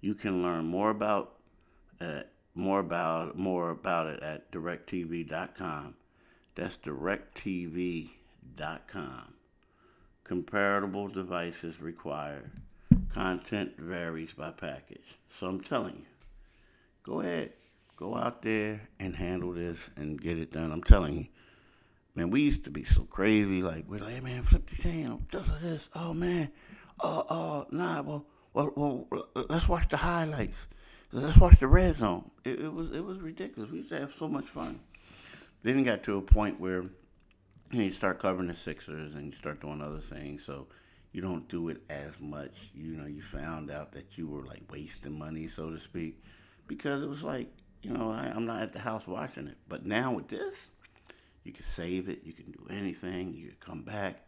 You 0.00 0.14
can 0.14 0.42
learn 0.42 0.64
more 0.64 0.90
about 0.90 1.37
uh, 2.00 2.23
more 2.54 2.80
about 2.80 3.37
more 3.37 3.70
about 3.70 4.06
it 4.06 4.23
at 4.23 4.50
directv.com. 4.50 5.94
That's 6.54 6.76
directv.com. 6.78 8.11
Comparable 10.25 11.09
devices 11.09 11.80
required. 11.80 12.50
Content 13.12 13.76
varies 13.76 14.32
by 14.32 14.50
package. 14.50 15.18
So 15.38 15.47
I'm 15.47 15.61
telling 15.61 15.97
you, 15.97 16.06
go 17.02 17.20
ahead, 17.20 17.52
go 17.97 18.16
out 18.16 18.42
there 18.42 18.88
and 18.99 19.16
handle 19.16 19.52
this 19.52 19.90
and 19.97 20.20
get 20.20 20.38
it 20.38 20.52
done. 20.52 20.70
I'm 20.73 20.82
telling 20.82 21.16
you, 21.18 21.26
man, 22.14 22.31
we 22.31 22.43
used 22.43 22.64
to 22.64 22.71
be 22.71 22.85
so 22.85 23.02
crazy. 23.02 23.62
Like 23.62 23.85
we're 23.88 24.00
like, 24.00 24.14
hey, 24.14 24.21
man, 24.21 24.43
flip 24.43 24.67
the 24.67 24.76
channel, 24.76 25.21
just 25.31 25.49
like 25.49 25.61
this. 25.61 25.88
Oh 25.95 26.14
man, 26.14 26.50
oh, 27.00 27.25
uh, 27.29 27.64
nah, 27.71 28.02
well, 28.02 28.26
well, 28.52 28.73
well, 28.76 29.29
let's 29.49 29.69
watch 29.69 29.88
the 29.88 29.97
highlights. 29.97 30.69
Let's 31.12 31.38
watch 31.38 31.59
the 31.59 31.67
red 31.67 31.97
zone. 31.97 32.31
It, 32.45 32.61
it 32.61 32.73
was 32.73 32.93
it 32.93 33.05
was 33.05 33.19
ridiculous. 33.19 33.71
We 33.71 33.79
used 33.79 33.90
to 33.90 33.99
have 34.00 34.14
so 34.19 34.29
much 34.29 34.47
fun. 34.47 34.81
Then 35.62 35.79
it 35.79 35.85
got 35.85 36.02
to 36.05 36.17
a 36.17 36.23
point 36.23 36.61
where 36.61 36.83
you, 36.83 36.90
know, 37.73 37.83
you 37.83 37.90
start 37.90 38.19
covering 38.19 38.49
the 38.49 38.57
Sixers 38.57 39.14
and 39.14 39.26
you 39.26 39.33
start 39.33 39.61
doing 39.61 39.83
other 39.83 39.99
things. 39.99 40.45
So 40.45 40.69
you 41.12 41.21
don't 41.21 41.49
do 41.49 41.69
it 41.69 41.83
as 41.90 42.12
much. 42.21 42.71
You 42.75 42.97
know, 42.97 43.07
you 43.07 43.21
found 43.21 43.71
out 43.71 43.93
that 43.93 44.17
you 44.17 44.29
were 44.29 44.45
like 44.45 44.62
wasting 44.71 45.19
money, 45.19 45.49
so 45.49 45.71
to 45.71 45.81
speak, 45.81 46.23
because 46.67 47.02
it 47.02 47.09
was 47.09 47.23
like, 47.23 47.49
you 47.83 47.90
know, 47.93 48.11
I, 48.11 48.33
I'm 48.35 48.47
not 48.47 48.62
at 48.62 48.73
the 48.73 48.79
house 48.79 49.07
watching 49.07 49.49
it. 49.49 49.57
But 49.69 49.85
now 49.85 50.12
with 50.12 50.29
this, 50.29 50.57
you 51.44 51.52
can 51.52 51.64
save 51.64 52.09
it. 52.09 52.20
You 52.25 52.32
can 52.32 52.50
do 52.50 52.66
anything. 52.70 53.35
You 53.35 53.49
can 53.49 53.56
come 53.61 53.82
back. 53.82 54.25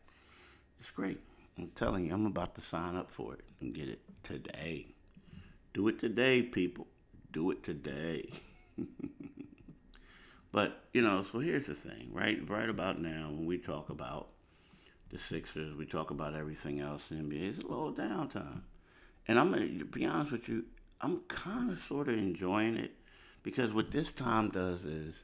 It's 0.81 0.91
great. 0.91 1.21
I'm 1.59 1.69
telling 1.75 2.07
you, 2.07 2.15
I'm 2.15 2.27
about 2.27 2.55
to 2.55 2.61
sign 2.61 2.97
up 2.97 3.11
for 3.11 3.35
it 3.35 3.41
and 3.61 3.75
get 3.75 3.89
it 3.89 4.01
today. 4.23 4.87
Do 5.75 5.89
it 5.89 5.99
today, 5.99 6.43
people. 6.43 6.87
Do 7.31 7.51
it 7.51 7.63
today. 7.63 8.31
but, 10.53 10.85
you 10.93 11.03
know, 11.03 11.25
so 11.31 11.41
here's 11.41 11.67
the 11.67 11.75
thing, 11.75 12.11
right? 12.13 12.39
Right 12.49 12.69
about 12.69 13.01
now, 13.01 13.29
when 13.31 13.47
we 13.47 13.59
talk 13.59 13.91
about 13.91 14.29
the 15.11 15.19
Sixers, 15.19 15.77
we 15.77 15.85
talk 15.85 16.11
about 16.11 16.35
everything 16.35 16.81
else 16.81 17.11
in 17.11 17.29
the 17.29 17.37
NBA, 17.37 17.49
it's 17.51 17.59
a 17.59 17.67
little 17.69 17.93
downtime. 17.93 18.63
And 19.29 19.39
I'm 19.39 19.53
going 19.53 19.79
to 19.79 19.85
be 19.85 20.07
honest 20.07 20.33
with 20.33 20.49
you, 20.49 20.65
I'm 21.01 21.21
kind 21.29 21.71
of 21.71 21.83
sort 21.83 22.09
of 22.09 22.15
enjoying 22.15 22.77
it 22.77 22.93
because 23.43 23.73
what 23.73 23.91
this 23.91 24.11
time 24.11 24.51
does 24.51 24.85
is 24.85 25.15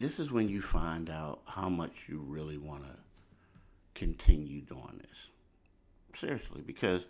this 0.00 0.18
is 0.18 0.32
when 0.32 0.48
you 0.48 0.62
find 0.62 1.10
out 1.10 1.42
how 1.44 1.68
much 1.68 2.08
you 2.08 2.24
really 2.26 2.56
want 2.56 2.84
to 2.84 2.96
continue 3.94 4.62
doing 4.62 4.98
this. 4.98 5.28
Seriously, 6.18 6.62
because 6.66 7.02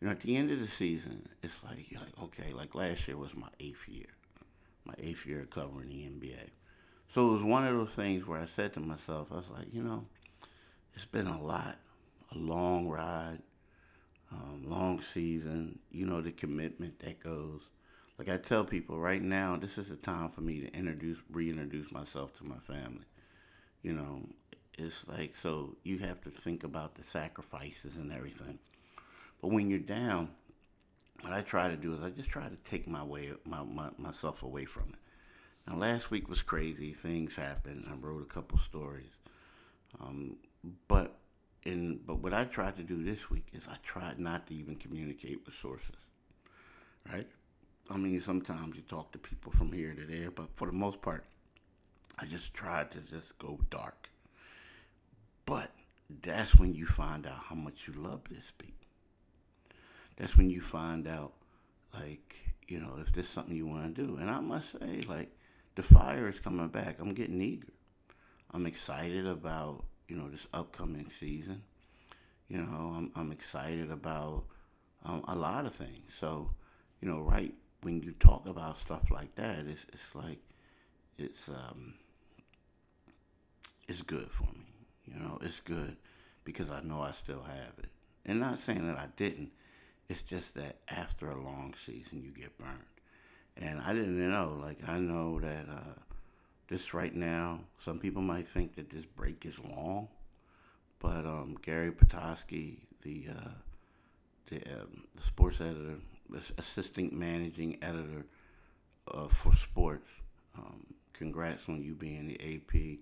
you 0.00 0.06
know, 0.06 0.12
at 0.12 0.20
the 0.20 0.36
end 0.36 0.50
of 0.50 0.60
the 0.60 0.68
season, 0.68 1.28
it's 1.42 1.56
like 1.64 1.90
you're 1.90 2.00
like, 2.00 2.18
okay, 2.22 2.52
like 2.52 2.74
last 2.74 3.06
year 3.08 3.16
was 3.16 3.34
my 3.34 3.48
eighth 3.60 3.88
year, 3.88 4.06
my 4.84 4.94
eighth 4.98 5.26
year 5.26 5.46
covering 5.50 5.88
the 5.88 6.04
NBA. 6.04 6.50
So 7.08 7.28
it 7.28 7.32
was 7.32 7.42
one 7.42 7.66
of 7.66 7.76
those 7.76 7.90
things 7.90 8.26
where 8.26 8.40
I 8.40 8.46
said 8.46 8.72
to 8.74 8.80
myself, 8.80 9.28
I 9.30 9.36
was 9.36 9.50
like, 9.50 9.72
you 9.72 9.82
know, 9.82 10.04
it's 10.94 11.06
been 11.06 11.26
a 11.26 11.40
lot, 11.40 11.76
a 12.32 12.38
long 12.38 12.88
ride, 12.88 13.38
um, 14.32 14.64
long 14.66 15.02
season. 15.12 15.78
You 15.90 16.06
know, 16.06 16.20
the 16.20 16.32
commitment 16.32 16.98
that 17.00 17.22
goes. 17.22 17.62
Like 18.18 18.28
I 18.30 18.38
tell 18.38 18.64
people 18.64 18.98
right 18.98 19.22
now, 19.22 19.56
this 19.56 19.76
is 19.76 19.88
the 19.88 19.96
time 19.96 20.30
for 20.30 20.40
me 20.40 20.60
to 20.60 20.74
introduce, 20.74 21.18
reintroduce 21.30 21.92
myself 21.92 22.32
to 22.34 22.44
my 22.44 22.58
family. 22.66 23.04
You 23.82 23.92
know, 23.92 24.22
it's 24.78 25.06
like 25.06 25.36
so 25.36 25.76
you 25.82 25.98
have 25.98 26.20
to 26.22 26.30
think 26.30 26.64
about 26.64 26.94
the 26.94 27.04
sacrifices 27.04 27.96
and 27.96 28.12
everything. 28.12 28.58
But 29.42 29.48
when 29.48 29.68
you're 29.68 29.78
down, 29.78 30.30
what 31.20 31.32
I 31.32 31.42
try 31.42 31.68
to 31.68 31.76
do 31.76 31.94
is 31.94 32.02
I 32.02 32.10
just 32.10 32.30
try 32.30 32.48
to 32.48 32.56
take 32.64 32.88
my 32.88 33.02
way 33.02 33.32
my, 33.44 33.62
my 33.62 33.90
myself 33.98 34.42
away 34.42 34.64
from 34.64 34.84
it. 34.90 34.98
Now 35.68 35.76
last 35.76 36.10
week 36.10 36.28
was 36.28 36.42
crazy. 36.42 36.92
Things 36.92 37.36
happened. 37.36 37.84
I 37.90 37.94
wrote 37.94 38.22
a 38.22 38.32
couple 38.34 38.58
stories. 38.58 39.10
Um, 40.00 40.36
but 40.88 41.16
in 41.64 42.00
but 42.06 42.18
what 42.18 42.32
I 42.32 42.44
tried 42.44 42.76
to 42.76 42.82
do 42.82 43.02
this 43.04 43.30
week 43.30 43.46
is 43.52 43.66
I 43.68 43.76
tried 43.82 44.18
not 44.18 44.46
to 44.46 44.54
even 44.54 44.76
communicate 44.76 45.44
with 45.44 45.54
sources. 45.60 45.96
Right? 47.10 47.28
I 47.88 47.96
mean, 47.96 48.20
sometimes 48.20 48.76
you 48.76 48.82
talk 48.82 49.12
to 49.12 49.18
people 49.18 49.52
from 49.52 49.72
here 49.72 49.94
to 49.94 50.04
there, 50.06 50.30
but 50.30 50.48
for 50.56 50.66
the 50.66 50.72
most 50.72 51.00
part, 51.00 51.24
I 52.18 52.26
just 52.26 52.52
tried 52.54 52.90
to 52.92 52.98
just 53.00 53.38
go 53.38 53.58
dark. 53.70 54.08
But 55.44 55.70
that's 56.22 56.56
when 56.56 56.74
you 56.74 56.86
find 56.86 57.26
out 57.26 57.38
how 57.48 57.54
much 57.54 57.86
you 57.86 57.94
love 57.94 58.22
this 58.30 58.52
beat. 58.58 58.74
that's 60.16 60.36
when 60.36 60.50
you 60.50 60.60
find 60.60 61.06
out, 61.06 61.32
like, 61.94 62.34
you 62.68 62.80
know, 62.80 62.98
if 63.00 63.12
there's 63.12 63.28
something 63.28 63.54
you 63.54 63.66
want 63.66 63.94
to 63.94 64.06
do. 64.06 64.16
And 64.16 64.30
I 64.30 64.40
must 64.40 64.72
say, 64.72 65.02
like, 65.06 65.30
the 65.74 65.82
fire 65.82 66.28
is 66.28 66.40
coming 66.40 66.68
back. 66.68 66.96
I'm 66.98 67.14
getting 67.14 67.40
eager. 67.40 67.68
I'm 68.52 68.66
excited 68.66 69.26
about, 69.26 69.84
you 70.08 70.16
know, 70.16 70.28
this 70.28 70.46
upcoming 70.54 71.10
season. 71.10 71.62
You 72.48 72.58
know, 72.58 72.94
I'm, 72.96 73.12
I'm 73.14 73.30
excited 73.32 73.90
about 73.90 74.44
um, 75.04 75.24
a 75.28 75.34
lot 75.34 75.66
of 75.66 75.74
things. 75.74 76.12
So, 76.18 76.50
you 77.00 77.08
know, 77.08 77.20
right 77.20 77.54
when 77.86 78.02
you 78.02 78.10
talk 78.18 78.44
about 78.48 78.80
stuff 78.80 79.12
like 79.12 79.32
that, 79.36 79.60
it's, 79.60 79.86
it's 79.92 80.12
like, 80.16 80.40
it's, 81.18 81.48
um, 81.48 81.94
it's 83.86 84.02
good 84.02 84.28
for 84.28 84.42
me. 84.42 84.66
You 85.04 85.20
know, 85.20 85.38
it's 85.40 85.60
good 85.60 85.96
because 86.42 86.68
I 86.68 86.80
know 86.80 87.00
I 87.00 87.12
still 87.12 87.44
have 87.44 87.74
it. 87.78 87.90
And 88.24 88.40
not 88.40 88.58
saying 88.58 88.88
that 88.88 88.98
I 88.98 89.06
didn't, 89.16 89.52
it's 90.08 90.22
just 90.22 90.54
that 90.54 90.78
after 90.88 91.30
a 91.30 91.40
long 91.40 91.74
season, 91.86 92.24
you 92.24 92.32
get 92.32 92.58
burned. 92.58 92.72
And 93.56 93.80
I 93.80 93.92
didn't 93.92 94.18
know. 94.18 94.58
Like 94.60 94.78
I 94.88 94.98
know 94.98 95.38
that 95.38 95.68
uh, 95.70 96.00
this 96.66 96.92
right 96.92 97.14
now, 97.14 97.60
some 97.78 98.00
people 98.00 98.20
might 98.20 98.48
think 98.48 98.74
that 98.74 98.90
this 98.90 99.04
break 99.04 99.46
is 99.46 99.60
long, 99.60 100.08
but 100.98 101.24
um, 101.24 101.56
Gary 101.62 101.92
Potosky, 101.92 102.78
the 103.02 103.26
uh, 103.30 103.50
the, 104.48 104.56
um, 104.74 105.04
the, 105.14 105.22
sports 105.22 105.60
editor, 105.60 105.98
assistant 106.58 107.12
managing 107.12 107.78
editor 107.82 108.26
uh, 109.12 109.28
for 109.28 109.54
sports, 109.54 110.08
um, 110.56 110.86
congrats 111.12 111.68
on 111.68 111.82
you 111.82 111.94
being 111.94 112.28
the 112.28 112.56
AP 112.56 112.98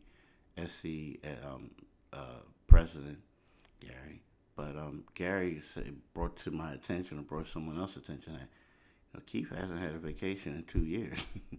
SC 0.68 1.18
um, 1.44 1.70
uh, 2.12 2.40
president, 2.66 3.18
Gary. 3.80 4.22
But 4.56 4.76
um, 4.76 5.04
Gary 5.14 5.62
said, 5.74 5.96
brought 6.12 6.36
to 6.44 6.50
my 6.50 6.72
attention, 6.72 7.18
or 7.18 7.22
brought 7.22 7.48
someone 7.48 7.78
else's 7.78 8.04
attention 8.04 8.34
that 8.34 8.48
you 9.12 9.14
know, 9.14 9.20
Keith 9.26 9.50
hasn't 9.50 9.80
had 9.80 9.94
a 9.94 9.98
vacation 9.98 10.54
in 10.54 10.62
two 10.64 10.86
years. 10.86 11.24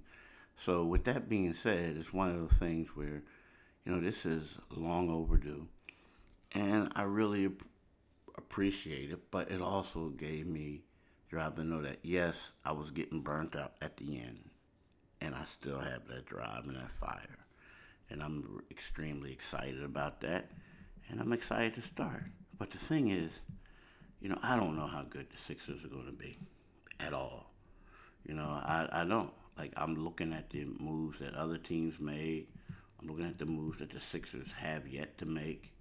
so 0.57 0.85
with 0.85 1.03
that 1.05 1.27
being 1.27 1.53
said, 1.53 1.97
it's 1.97 2.13
one 2.13 2.29
of 2.29 2.37
those 2.37 2.57
things 2.59 2.89
where, 2.95 3.21
you 3.83 3.91
know, 3.91 3.99
this 3.99 4.25
is 4.25 4.43
long 4.69 5.09
overdue, 5.09 5.67
and 6.53 6.91
I 6.95 7.03
really 7.03 7.47
ap- 7.47 7.67
appreciate 8.37 9.11
it. 9.11 9.29
But 9.29 9.51
it 9.51 9.61
also 9.61 10.09
gave 10.09 10.47
me 10.47 10.83
drive 11.29 11.55
to 11.55 11.63
know 11.63 11.81
that 11.81 11.99
yes, 12.03 12.51
I 12.63 12.71
was 12.71 12.91
getting 12.91 13.21
burnt 13.21 13.55
out 13.55 13.73
at 13.81 13.97
the 13.97 14.19
end, 14.19 14.49
and 15.21 15.35
I 15.35 15.43
still 15.45 15.79
have 15.79 16.07
that 16.07 16.25
drive 16.25 16.65
and 16.65 16.75
that 16.75 16.91
fire, 16.99 17.37
and 18.09 18.21
I'm 18.21 18.61
extremely 18.71 19.31
excited 19.31 19.83
about 19.83 20.21
that, 20.21 20.51
and 21.09 21.19
I'm 21.19 21.33
excited 21.33 21.75
to 21.75 21.81
start. 21.81 22.23
But 22.57 22.71
the 22.71 22.77
thing 22.77 23.09
is, 23.09 23.31
you 24.21 24.29
know, 24.29 24.39
I 24.41 24.55
don't 24.55 24.77
know 24.77 24.87
how 24.87 25.03
good 25.03 25.27
the 25.29 25.37
Sixers 25.37 25.83
are 25.83 25.89
going 25.89 26.05
to 26.05 26.11
be 26.11 26.37
at 26.99 27.13
all. 27.13 27.51
You 28.25 28.33
know, 28.33 28.43
I, 28.43 28.87
I 28.91 29.05
don't. 29.05 29.31
Like, 29.57 29.71
I'm 29.77 30.03
looking 30.03 30.33
at 30.33 30.49
the 30.49 30.65
moves 30.65 31.19
that 31.19 31.35
other 31.35 31.57
teams 31.57 31.99
made. 31.99 32.47
I'm 32.99 33.07
looking 33.07 33.25
at 33.25 33.37
the 33.37 33.45
moves 33.45 33.79
that 33.79 33.91
the 33.91 34.01
Sixers 34.01 34.51
have 34.57 34.87
yet 34.87 35.17
to 35.19 35.25
make. 35.25 35.73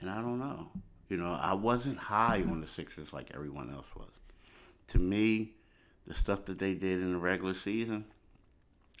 And 0.00 0.08
I 0.08 0.22
don't 0.22 0.38
know. 0.38 0.68
You 1.08 1.16
know, 1.16 1.32
I 1.32 1.54
wasn't 1.54 1.98
high 1.98 2.42
on 2.48 2.60
the 2.60 2.66
Sixers 2.66 3.12
like 3.12 3.32
everyone 3.34 3.70
else 3.72 3.88
was. 3.96 4.08
To 4.90 4.98
me, 4.98 5.52
the 6.06 6.14
stuff 6.14 6.44
that 6.46 6.58
they 6.58 6.74
did 6.74 7.00
in 7.00 7.12
the 7.12 7.18
regular 7.18 7.54
season, 7.54 8.04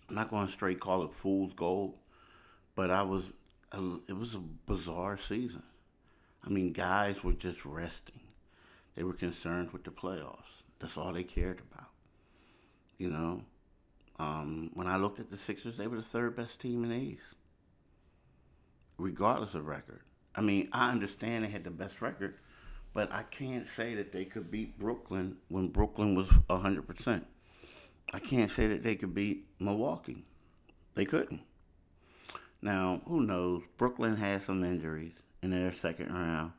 I'm 0.08 0.14
not 0.14 0.30
going 0.30 0.46
to 0.46 0.52
straight 0.52 0.80
call 0.80 1.02
it 1.04 1.12
fool's 1.12 1.52
gold, 1.52 1.94
but 2.74 2.90
I 2.90 3.02
was, 3.02 3.24
it 4.08 4.16
was 4.16 4.34
a 4.34 4.38
bizarre 4.38 5.18
season. 5.18 5.62
I 6.44 6.48
mean, 6.48 6.72
guys 6.72 7.22
were 7.22 7.32
just 7.32 7.64
resting. 7.64 8.20
They 8.94 9.02
were 9.02 9.12
concerned 9.12 9.72
with 9.72 9.84
the 9.84 9.90
playoffs. 9.90 10.62
That's 10.78 10.96
all 10.96 11.12
they 11.12 11.24
cared 11.24 11.60
about. 11.70 11.88
You 12.98 13.10
know, 13.10 13.42
um, 14.18 14.70
when 14.74 14.86
I 14.86 14.96
looked 14.96 15.20
at 15.20 15.30
the 15.30 15.38
Sixers, 15.38 15.76
they 15.76 15.86
were 15.86 15.96
the 15.96 16.02
third 16.02 16.36
best 16.36 16.60
team 16.60 16.84
in 16.84 16.90
the 16.90 16.96
East, 16.96 17.22
regardless 18.98 19.54
of 19.54 19.66
record. 19.66 20.02
I 20.34 20.40
mean, 20.40 20.68
I 20.72 20.90
understand 20.90 21.44
they 21.44 21.48
had 21.48 21.64
the 21.64 21.70
best 21.70 22.00
record, 22.02 22.36
but 22.92 23.12
I 23.12 23.22
can't 23.22 23.66
say 23.66 23.94
that 23.94 24.12
they 24.12 24.24
could 24.24 24.50
beat 24.50 24.78
Brooklyn 24.78 25.36
when 25.48 25.68
Brooklyn 25.68 26.14
was 26.14 26.28
100%. 26.28 27.24
I 28.12 28.18
can't 28.18 28.50
say 28.50 28.66
that 28.68 28.82
they 28.82 28.96
could 28.96 29.14
beat 29.14 29.46
Milwaukee. 29.58 30.24
They 30.94 31.04
couldn't. 31.04 31.42
Now, 32.62 33.00
who 33.06 33.22
knows? 33.22 33.62
Brooklyn 33.78 34.16
had 34.16 34.42
some 34.44 34.64
injuries 34.64 35.12
in 35.42 35.50
their 35.50 35.72
second 35.72 36.12
round. 36.12 36.52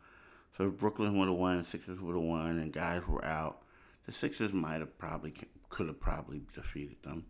So 0.58 0.68
if 0.68 0.78
Brooklyn 0.78 1.18
would 1.18 1.28
have 1.28 1.38
won, 1.38 1.64
Sixers 1.64 2.00
would 2.00 2.16
have 2.16 2.24
won, 2.24 2.60
and 2.60 2.72
guys 2.72 3.06
were 3.08 3.24
out, 3.26 3.62
the 4.06 4.12
Sixers 4.12 4.54
might 4.54 4.80
have 4.80 4.98
probably 4.98 5.34
could 5.70 5.88
have 5.88 6.00
probably 6.00 6.42
defeated 6.54 6.98
them. 7.04 7.26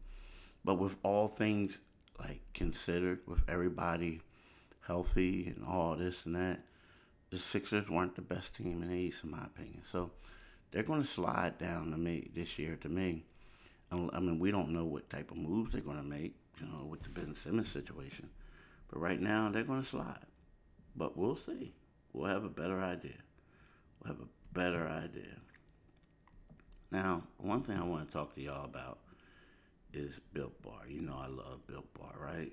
But 0.64 0.76
with 0.76 0.96
all 1.04 1.28
things 1.28 1.80
like 2.20 2.42
considered, 2.54 3.20
with 3.28 3.42
everybody 3.48 4.22
healthy 4.82 5.54
and 5.56 5.66
all 5.66 5.96
this 5.96 6.26
and 6.26 6.36
that, 6.36 6.60
the 7.32 7.38
Sixers 7.38 7.90
weren't 7.90 8.16
the 8.16 8.22
best 8.22 8.56
team 8.56 8.84
in 8.84 8.90
the 8.90 8.96
East, 8.96 9.24
in 9.24 9.32
my 9.32 9.44
opinion. 9.46 9.82
So 9.92 10.12
they're 10.70 10.84
going 10.84 11.02
to 11.02 11.08
slide 11.08 11.58
down 11.58 11.92
to 11.92 11.98
me 11.98 12.30
this 12.36 12.60
year. 12.60 12.76
To 12.82 12.90
me, 12.90 13.26
I 13.92 14.20
mean, 14.20 14.38
we 14.38 14.52
don't 14.52 14.70
know 14.70 14.86
what 14.86 15.10
type 15.10 15.32
of 15.32 15.38
moves 15.38 15.72
they're 15.72 15.82
going 15.82 15.98
to 15.98 16.04
make, 16.04 16.36
you 16.60 16.68
know, 16.68 16.86
with 16.86 17.02
the 17.04 17.10
Ben 17.10 17.34
Simmons 17.36 17.70
situation. 17.70 18.30
But 18.90 19.00
right 19.00 19.20
now, 19.20 19.50
they're 19.50 19.64
going 19.64 19.82
to 19.82 19.88
slide. 19.88 20.26
But 20.96 21.18
we'll 21.18 21.38
see. 21.38 21.74
We'll 22.14 22.30
have 22.30 22.44
a 22.44 22.50
better 22.50 22.82
idea. 22.82 23.18
We'll 24.04 24.14
have 24.14 24.22
a 24.22 24.54
better 24.54 24.88
idea. 24.88 25.38
Now, 26.92 27.24
one 27.38 27.64
thing 27.64 27.78
I 27.78 27.84
want 27.84 28.08
to 28.08 28.14
talk 28.14 28.36
to 28.36 28.42
y'all 28.42 28.66
about 28.66 29.00
is 29.94 30.20
Built 30.34 30.62
Bar. 30.62 30.82
You 30.90 31.02
know 31.02 31.18
I 31.18 31.28
love 31.28 31.66
Built 31.68 31.94
Bar, 31.94 32.14
right? 32.20 32.52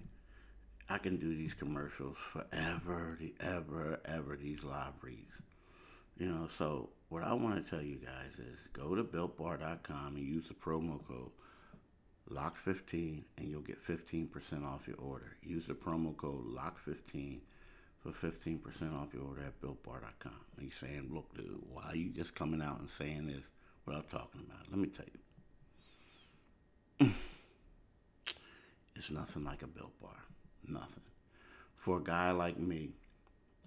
I 0.90 0.98
can 0.98 1.16
do 1.16 1.36
these 1.36 1.52
commercials 1.52 2.16
forever, 2.32 3.18
the 3.20 3.34
ever, 3.40 4.00
ever, 4.06 4.36
these 4.36 4.64
live 4.64 4.94
reads. 5.02 5.32
You 6.18 6.26
know, 6.26 6.48
so 6.56 6.88
what 7.10 7.22
I 7.22 7.34
want 7.34 7.62
to 7.64 7.70
tell 7.70 7.82
you 7.82 7.96
guys 7.96 8.38
is 8.38 8.58
go 8.72 8.94
to 8.94 9.04
builtbar.com 9.04 10.16
and 10.16 10.26
use 10.26 10.48
the 10.48 10.54
promo 10.54 10.98
code 11.06 11.30
LOCK15 12.30 13.22
and 13.36 13.48
you'll 13.48 13.60
get 13.60 13.84
15% 13.86 14.64
off 14.64 14.88
your 14.88 14.96
order. 14.96 15.36
Use 15.42 15.66
the 15.66 15.74
promo 15.74 16.16
code 16.16 16.44
LOCK15 16.54 17.40
for 18.02 18.10
15% 18.10 18.60
off 18.96 19.12
your 19.12 19.24
order 19.24 19.42
at 19.42 19.60
BuiltBar.com. 19.60 20.32
And 20.56 20.62
you're 20.62 20.72
saying, 20.72 21.10
look, 21.12 21.34
dude, 21.36 21.60
why 21.70 21.84
are 21.90 21.96
you 21.96 22.10
just 22.10 22.34
coming 22.34 22.62
out 22.62 22.80
and 22.80 22.88
saying 22.88 23.26
this 23.26 23.44
without 23.86 24.10
talking 24.10 24.42
about 24.46 24.64
it? 24.64 24.70
Let 24.70 24.78
me 24.78 24.88
tell 24.88 25.06
you. 27.00 27.12
it's 28.96 29.10
nothing 29.10 29.44
like 29.44 29.62
a 29.62 29.66
Built 29.66 30.00
Bar. 30.00 30.10
Nothing. 30.66 31.02
For 31.76 31.98
a 31.98 32.02
guy 32.02 32.30
like 32.32 32.58
me, 32.58 32.90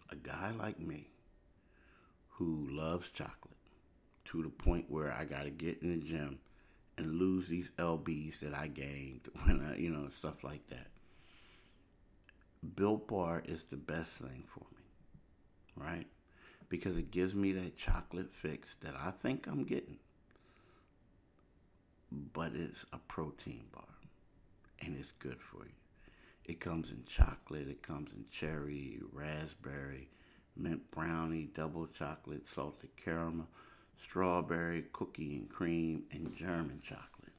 a 0.09 0.15
guy 0.15 0.51
like 0.57 0.79
me 0.79 1.07
who 2.29 2.67
loves 2.69 3.09
chocolate 3.09 3.55
to 4.25 4.43
the 4.43 4.49
point 4.49 4.89
where 4.89 5.11
I 5.11 5.25
got 5.25 5.43
to 5.43 5.49
get 5.49 5.81
in 5.81 5.91
the 5.99 6.05
gym 6.05 6.39
and 6.97 7.15
lose 7.15 7.47
these 7.47 7.71
lbs 7.77 8.39
that 8.39 8.53
I 8.53 8.67
gained 8.67 9.21
when 9.45 9.61
I, 9.61 9.77
you 9.77 9.89
know, 9.89 10.09
stuff 10.17 10.43
like 10.43 10.67
that 10.67 10.87
Built 12.75 13.07
Bar 13.07 13.41
is 13.45 13.63
the 13.63 13.77
best 13.77 14.11
thing 14.11 14.43
for 14.47 14.65
me, 14.75 14.83
right? 15.75 16.05
Because 16.69 16.95
it 16.95 17.09
gives 17.09 17.33
me 17.33 17.53
that 17.53 17.75
chocolate 17.75 18.31
fix 18.31 18.75
that 18.81 18.93
I 18.95 19.11
think 19.11 19.47
I'm 19.47 19.63
getting. 19.63 19.97
But 22.11 22.51
it's 22.53 22.85
a 22.93 22.97
protein 22.99 23.65
bar 23.73 23.83
and 24.81 24.95
it's 24.95 25.11
good 25.13 25.41
for 25.41 25.65
you. 25.65 25.80
It 26.45 26.59
comes 26.59 26.91
in 26.91 27.03
chocolate, 27.05 27.67
it 27.67 27.81
comes 27.81 28.11
in 28.11 28.25
cherry, 28.31 28.99
raspberry, 29.13 30.09
mint 30.55 30.89
brownie, 30.91 31.49
double 31.53 31.87
chocolate, 31.87 32.49
salted 32.49 32.89
caramel, 32.97 33.47
strawberry, 34.01 34.85
cookie 34.91 35.35
and 35.35 35.49
cream, 35.49 36.03
and 36.11 36.35
German 36.35 36.81
chocolate, 36.83 37.33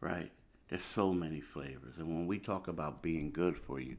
right? 0.00 0.30
There's 0.68 0.84
so 0.84 1.12
many 1.12 1.40
flavors. 1.40 1.96
And 1.98 2.06
when 2.06 2.26
we 2.26 2.38
talk 2.38 2.68
about 2.68 3.02
being 3.02 3.32
good 3.32 3.58
for 3.58 3.80
you, 3.80 3.96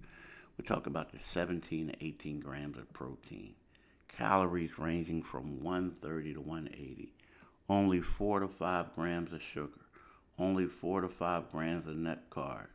we 0.58 0.64
talk 0.64 0.88
about 0.88 1.12
the 1.12 1.20
17 1.20 1.90
to 1.90 2.06
18 2.06 2.40
grams 2.40 2.78
of 2.78 2.92
protein, 2.94 3.54
calories 4.08 4.80
ranging 4.80 5.24
from 5.24 5.62
130 5.62 6.34
to 6.36 6.42
180, 6.42 7.14
only 7.70 8.00
4 8.00 8.40
to 8.40 8.48
5 8.48 8.96
grams 8.96 9.34
of 9.34 9.42
sugar, 9.42 9.82
only 10.40 10.66
4 10.66 11.02
to 11.02 11.10
5 11.10 11.52
grams 11.52 11.88
of 11.88 11.96
net 11.98 12.30
carb, 12.30 12.68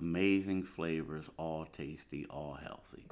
amazing 0.00 0.62
flavors, 0.62 1.26
all 1.36 1.66
tasty, 1.66 2.26
all 2.30 2.54
healthy. 2.54 3.06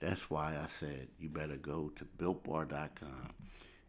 That's 0.00 0.28
why 0.28 0.58
I 0.62 0.66
said 0.66 1.08
you 1.18 1.28
better 1.28 1.56
go 1.56 1.92
to 1.96 2.04
builtbar.com 2.18 3.30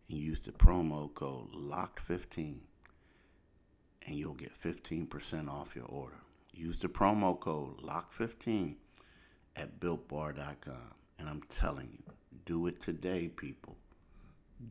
and 0.10 0.18
use 0.18 0.42
the 0.42 0.52
promo 0.52 1.14
code 1.14 1.52
LOCKED15 1.54 2.58
and 4.08 4.16
you'll 4.16 4.36
get 4.36 4.52
15% 4.62 5.50
off 5.50 5.76
your 5.76 5.86
order. 5.86 6.16
Use 6.54 6.80
the 6.80 6.88
promo 6.88 7.38
code 7.40 7.82
LOCK15 7.82 8.76
at 9.56 9.80
builtbar.com. 9.80 10.94
And 11.18 11.28
I'm 11.28 11.42
telling 11.50 11.90
you, 11.92 12.14
do 12.46 12.68
it 12.68 12.80
today, 12.80 13.28
people. 13.30 13.76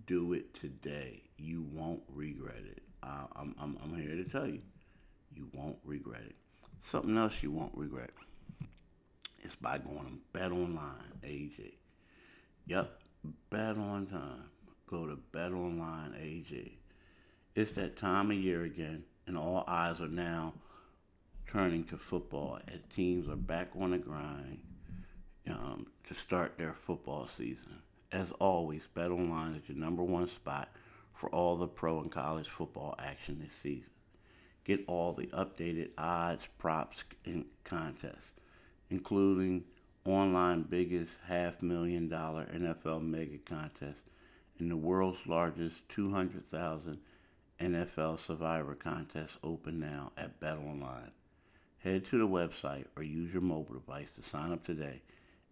Do 0.06 0.32
it 0.32 0.54
today. 0.54 1.24
You 1.36 1.66
won't 1.72 2.02
regret 2.08 2.62
it. 2.64 2.82
I'm, 3.02 3.54
I'm, 3.60 3.76
I'm 3.82 3.94
here 4.00 4.14
to 4.14 4.24
tell 4.24 4.46
you, 4.46 4.62
you 5.34 5.48
won't 5.52 5.76
regret 5.84 6.22
it. 6.24 6.36
Something 6.84 7.16
else 7.16 7.42
you 7.42 7.50
won't 7.50 7.72
regret 7.74 8.10
is 9.42 9.56
by 9.56 9.78
going 9.78 10.04
to 10.04 10.38
Bet 10.38 10.52
Online, 10.52 11.12
AJ. 11.22 11.72
Yep, 12.66 13.00
bet 13.48 13.78
on 13.78 14.06
time. 14.06 14.50
Go 14.86 15.06
to 15.06 15.16
Bet 15.32 15.52
Online, 15.52 16.12
AJ. 16.12 16.72
It's 17.54 17.72
that 17.72 17.96
time 17.96 18.30
of 18.30 18.36
year 18.36 18.64
again, 18.64 19.04
and 19.26 19.38
all 19.38 19.64
eyes 19.66 19.98
are 20.00 20.08
now 20.08 20.52
turning 21.46 21.84
to 21.84 21.96
football 21.96 22.58
as 22.68 22.80
teams 22.94 23.30
are 23.30 23.36
back 23.36 23.70
on 23.78 23.92
the 23.92 23.98
grind 23.98 24.60
um, 25.48 25.86
to 26.06 26.14
start 26.14 26.58
their 26.58 26.74
football 26.74 27.26
season. 27.28 27.80
As 28.12 28.30
always, 28.40 28.86
BetOnline 28.94 29.58
is 29.58 29.68
your 29.70 29.78
number 29.78 30.02
one 30.02 30.28
spot 30.28 30.68
for 31.14 31.30
all 31.30 31.56
the 31.56 31.66
pro 31.66 32.00
and 32.00 32.10
college 32.10 32.48
football 32.48 32.94
action 32.98 33.40
this 33.40 33.56
season. 33.62 33.93
Get 34.64 34.84
all 34.86 35.12
the 35.12 35.26
updated 35.26 35.90
odds, 35.98 36.48
props, 36.58 37.04
and 37.24 37.44
contests, 37.64 38.32
including 38.90 39.64
online 40.04 40.62
biggest 40.62 41.12
half 41.26 41.62
million 41.62 42.08
dollar 42.08 42.46
NFL 42.46 43.02
mega 43.02 43.38
contest 43.38 43.98
and 44.58 44.70
the 44.70 44.76
world's 44.76 45.26
largest 45.26 45.88
200,000 45.88 46.98
NFL 47.60 48.18
Survivor 48.18 48.74
contest 48.74 49.36
open 49.42 49.78
now 49.78 50.12
at 50.16 50.40
BetOnline. 50.40 51.10
Head 51.78 52.04
to 52.06 52.18
the 52.18 52.28
website 52.28 52.86
or 52.96 53.02
use 53.02 53.32
your 53.32 53.42
mobile 53.42 53.74
device 53.74 54.08
to 54.16 54.28
sign 54.28 54.52
up 54.52 54.64
today 54.64 55.02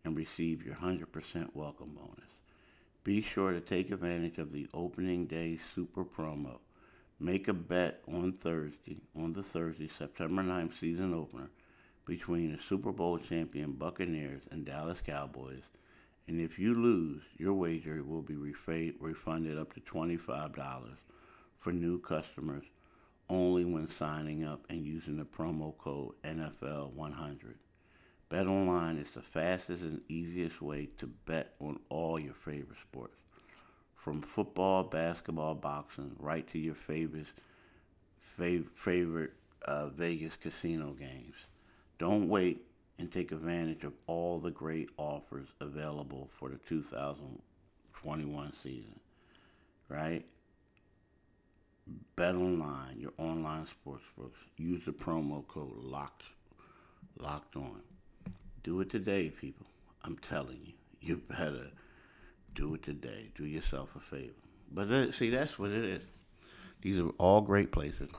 and 0.05 0.16
receive 0.16 0.64
your 0.64 0.75
100% 0.77 1.51
welcome 1.55 1.90
bonus. 1.94 2.31
Be 3.05 3.20
sure 3.20 3.53
to 3.53 3.61
take 3.61 3.90
advantage 3.90 4.38
of 4.38 4.53
the 4.53 4.68
opening 4.72 5.27
day 5.27 5.59
super 5.75 6.05
promo. 6.05 6.59
Make 7.23 7.47
a 7.47 7.53
bet 7.53 8.01
on 8.13 8.33
Thursday, 8.33 8.97
on 9.15 9.33
the 9.33 9.45
Thursday, 9.45 9.89
September 9.97 10.43
9th 10.43 10.81
season 10.81 11.15
opener 11.15 11.51
between 12.05 12.51
the 12.51 12.61
Super 12.61 12.91
Bowl 12.91 13.17
champion 13.17 13.75
Buccaneers 13.75 14.43
and 14.51 14.67
Dallas 14.67 15.01
Cowboys. 15.01 15.63
And 16.27 16.41
if 16.41 16.59
you 16.59 16.75
lose, 16.75 17.23
your 17.39 17.55
wager 17.55 18.03
will 18.03 18.23
be 18.23 18.35
refunded 18.35 19.57
up 19.57 19.73
to 19.75 19.81
$25 19.83 20.97
for 21.61 21.73
new 21.73 22.01
customers 22.01 22.65
only 23.29 23.65
when 23.65 23.87
signing 23.87 24.43
up 24.43 24.65
and 24.69 24.85
using 24.85 25.17
the 25.17 25.25
promo 25.25 25.79
code 25.79 26.15
NFL100. 26.25 27.55
BetOnline 28.33 29.01
is 29.01 29.13
the 29.13 29.23
fastest 29.23 29.83
and 29.83 30.01
easiest 30.09 30.61
way 30.61 30.89
to 30.99 31.07
bet 31.07 31.55
on 31.61 31.79
all 31.89 32.19
your 32.19 32.35
favorite 32.35 32.81
sports. 32.81 33.22
From 34.03 34.21
football, 34.21 34.83
basketball, 34.83 35.55
boxing, 35.55 36.17
right 36.19 36.45
to 36.49 36.59
your 36.59 36.75
favorite, 36.75 37.29
fav- 38.37 38.67
favorite 38.75 39.33
uh, 39.65 39.91
Vegas 39.91 40.35
casino 40.35 40.91
games. 40.99 41.37
Don't 41.99 42.29
wait 42.29 42.67
and 42.99 43.12
take 43.12 43.31
advantage 43.31 43.85
of 43.85 43.93
all 44.09 44.41
the 44.41 44.51
great 44.51 44.88
offers 44.97 45.47
available 45.61 46.29
for 46.37 46.49
the 46.49 46.57
2021 46.69 48.53
season. 48.61 48.99
Right? 49.88 50.27
Bet 52.17 52.35
online, 52.35 52.99
your 52.99 53.12
online 53.19 53.67
sportsbooks. 53.67 54.41
Use 54.57 54.85
the 54.85 54.91
promo 54.91 55.47
code 55.47 55.77
locked 55.77 56.27
locked 57.21 57.55
on. 57.55 57.83
Do 58.65 58.81
it 58.81 58.91
today, 58.91 59.31
people. 59.31 59.67
I'm 60.03 60.17
telling 60.19 60.59
you, 60.65 60.73
you 61.01 61.19
better 61.19 61.71
do 62.55 62.75
it 62.75 62.83
today. 62.83 63.31
Do 63.35 63.45
yourself 63.45 63.91
a 63.97 64.01
favor. 64.01 64.33
But 64.71 64.88
that, 64.88 65.15
see, 65.15 65.31
that's 65.31 65.59
what 65.59 65.71
it 65.71 65.85
is. 65.85 66.03
These 66.81 66.99
are 66.99 67.09
all 67.19 67.41
great 67.41 67.73
places. 67.73 68.11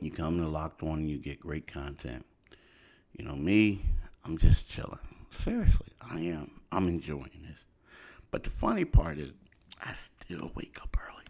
You 0.00 0.10
come 0.10 0.38
to 0.38 0.48
Locked 0.48 0.82
On 0.82 1.06
you 1.06 1.18
get 1.18 1.40
great 1.40 1.66
content. 1.66 2.24
You 3.16 3.24
know, 3.24 3.36
me, 3.36 3.84
I'm 4.24 4.38
just 4.38 4.68
chilling. 4.68 4.98
Seriously, 5.30 5.88
I 6.00 6.20
am. 6.20 6.50
I'm 6.72 6.88
enjoying 6.88 7.30
this. 7.42 7.58
But 8.30 8.44
the 8.44 8.50
funny 8.50 8.84
part 8.84 9.18
is, 9.18 9.30
I 9.80 9.94
still 10.20 10.50
wake 10.54 10.78
up 10.82 10.96
early. 11.08 11.24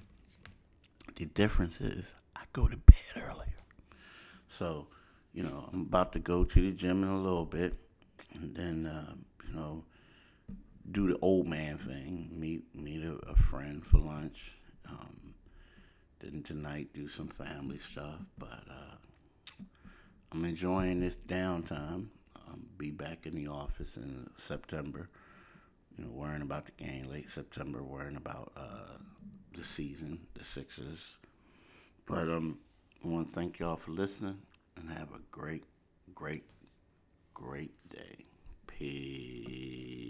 The 1.16 1.27
difference 1.27 1.81
is, 1.81 2.05
I 2.37 2.42
go 2.53 2.66
to 2.66 2.77
bed 2.77 3.22
earlier. 3.29 3.46
So, 4.48 4.87
you 5.33 5.42
know, 5.42 5.68
I'm 5.72 5.83
about 5.83 6.12
to 6.12 6.18
go 6.18 6.44
to 6.44 6.61
the 6.61 6.72
gym 6.72 7.03
in 7.03 7.09
a 7.09 7.20
little 7.20 7.44
bit 7.44 7.74
and 8.35 8.55
then 8.55 8.87
uh, 8.87 9.14
you 9.48 9.55
know 9.55 9.85
do 10.90 11.09
the 11.09 11.18
old 11.20 11.47
man 11.47 11.79
thing, 11.79 12.29
meet 12.33 12.62
meet 12.75 13.03
a, 13.03 13.14
a 13.29 13.35
friend 13.35 13.85
for 13.85 13.99
lunch. 13.99 14.57
Um, 14.88 15.35
then 16.20 16.42
tonight 16.42 16.88
do 16.94 17.09
some 17.09 17.29
family 17.29 17.79
stuff, 17.79 18.20
but 18.38 18.62
uh, 18.70 19.64
I'm 20.33 20.44
enjoying 20.44 21.01
this 21.01 21.16
downtime. 21.16 22.07
I'll 22.37 22.59
be 22.79 22.90
back 22.90 23.27
in 23.27 23.35
the 23.35 23.49
office 23.49 23.97
in 23.97 24.29
September. 24.37 25.09
You 25.97 26.05
know, 26.05 26.11
worrying 26.11 26.42
about 26.42 26.66
the 26.66 26.73
game 26.73 27.09
late 27.11 27.31
September, 27.31 27.83
worrying 27.83 28.16
about 28.16 28.53
uh, 28.57 28.99
the 29.57 29.64
season, 29.64 30.18
the 30.35 30.44
Sixers. 30.44 31.16
But 32.07 32.29
um, 32.29 32.59
I 33.05 33.09
want 33.09 33.29
to 33.29 33.35
thank 33.35 33.59
y'all 33.59 33.77
for 33.77 33.92
listening 33.92 34.38
and 34.77 34.90
have 34.90 35.12
a 35.12 35.20
great, 35.31 35.64
great 36.14 36.44
great 37.35 37.73
day. 37.90 38.25
Peace. 38.66 40.04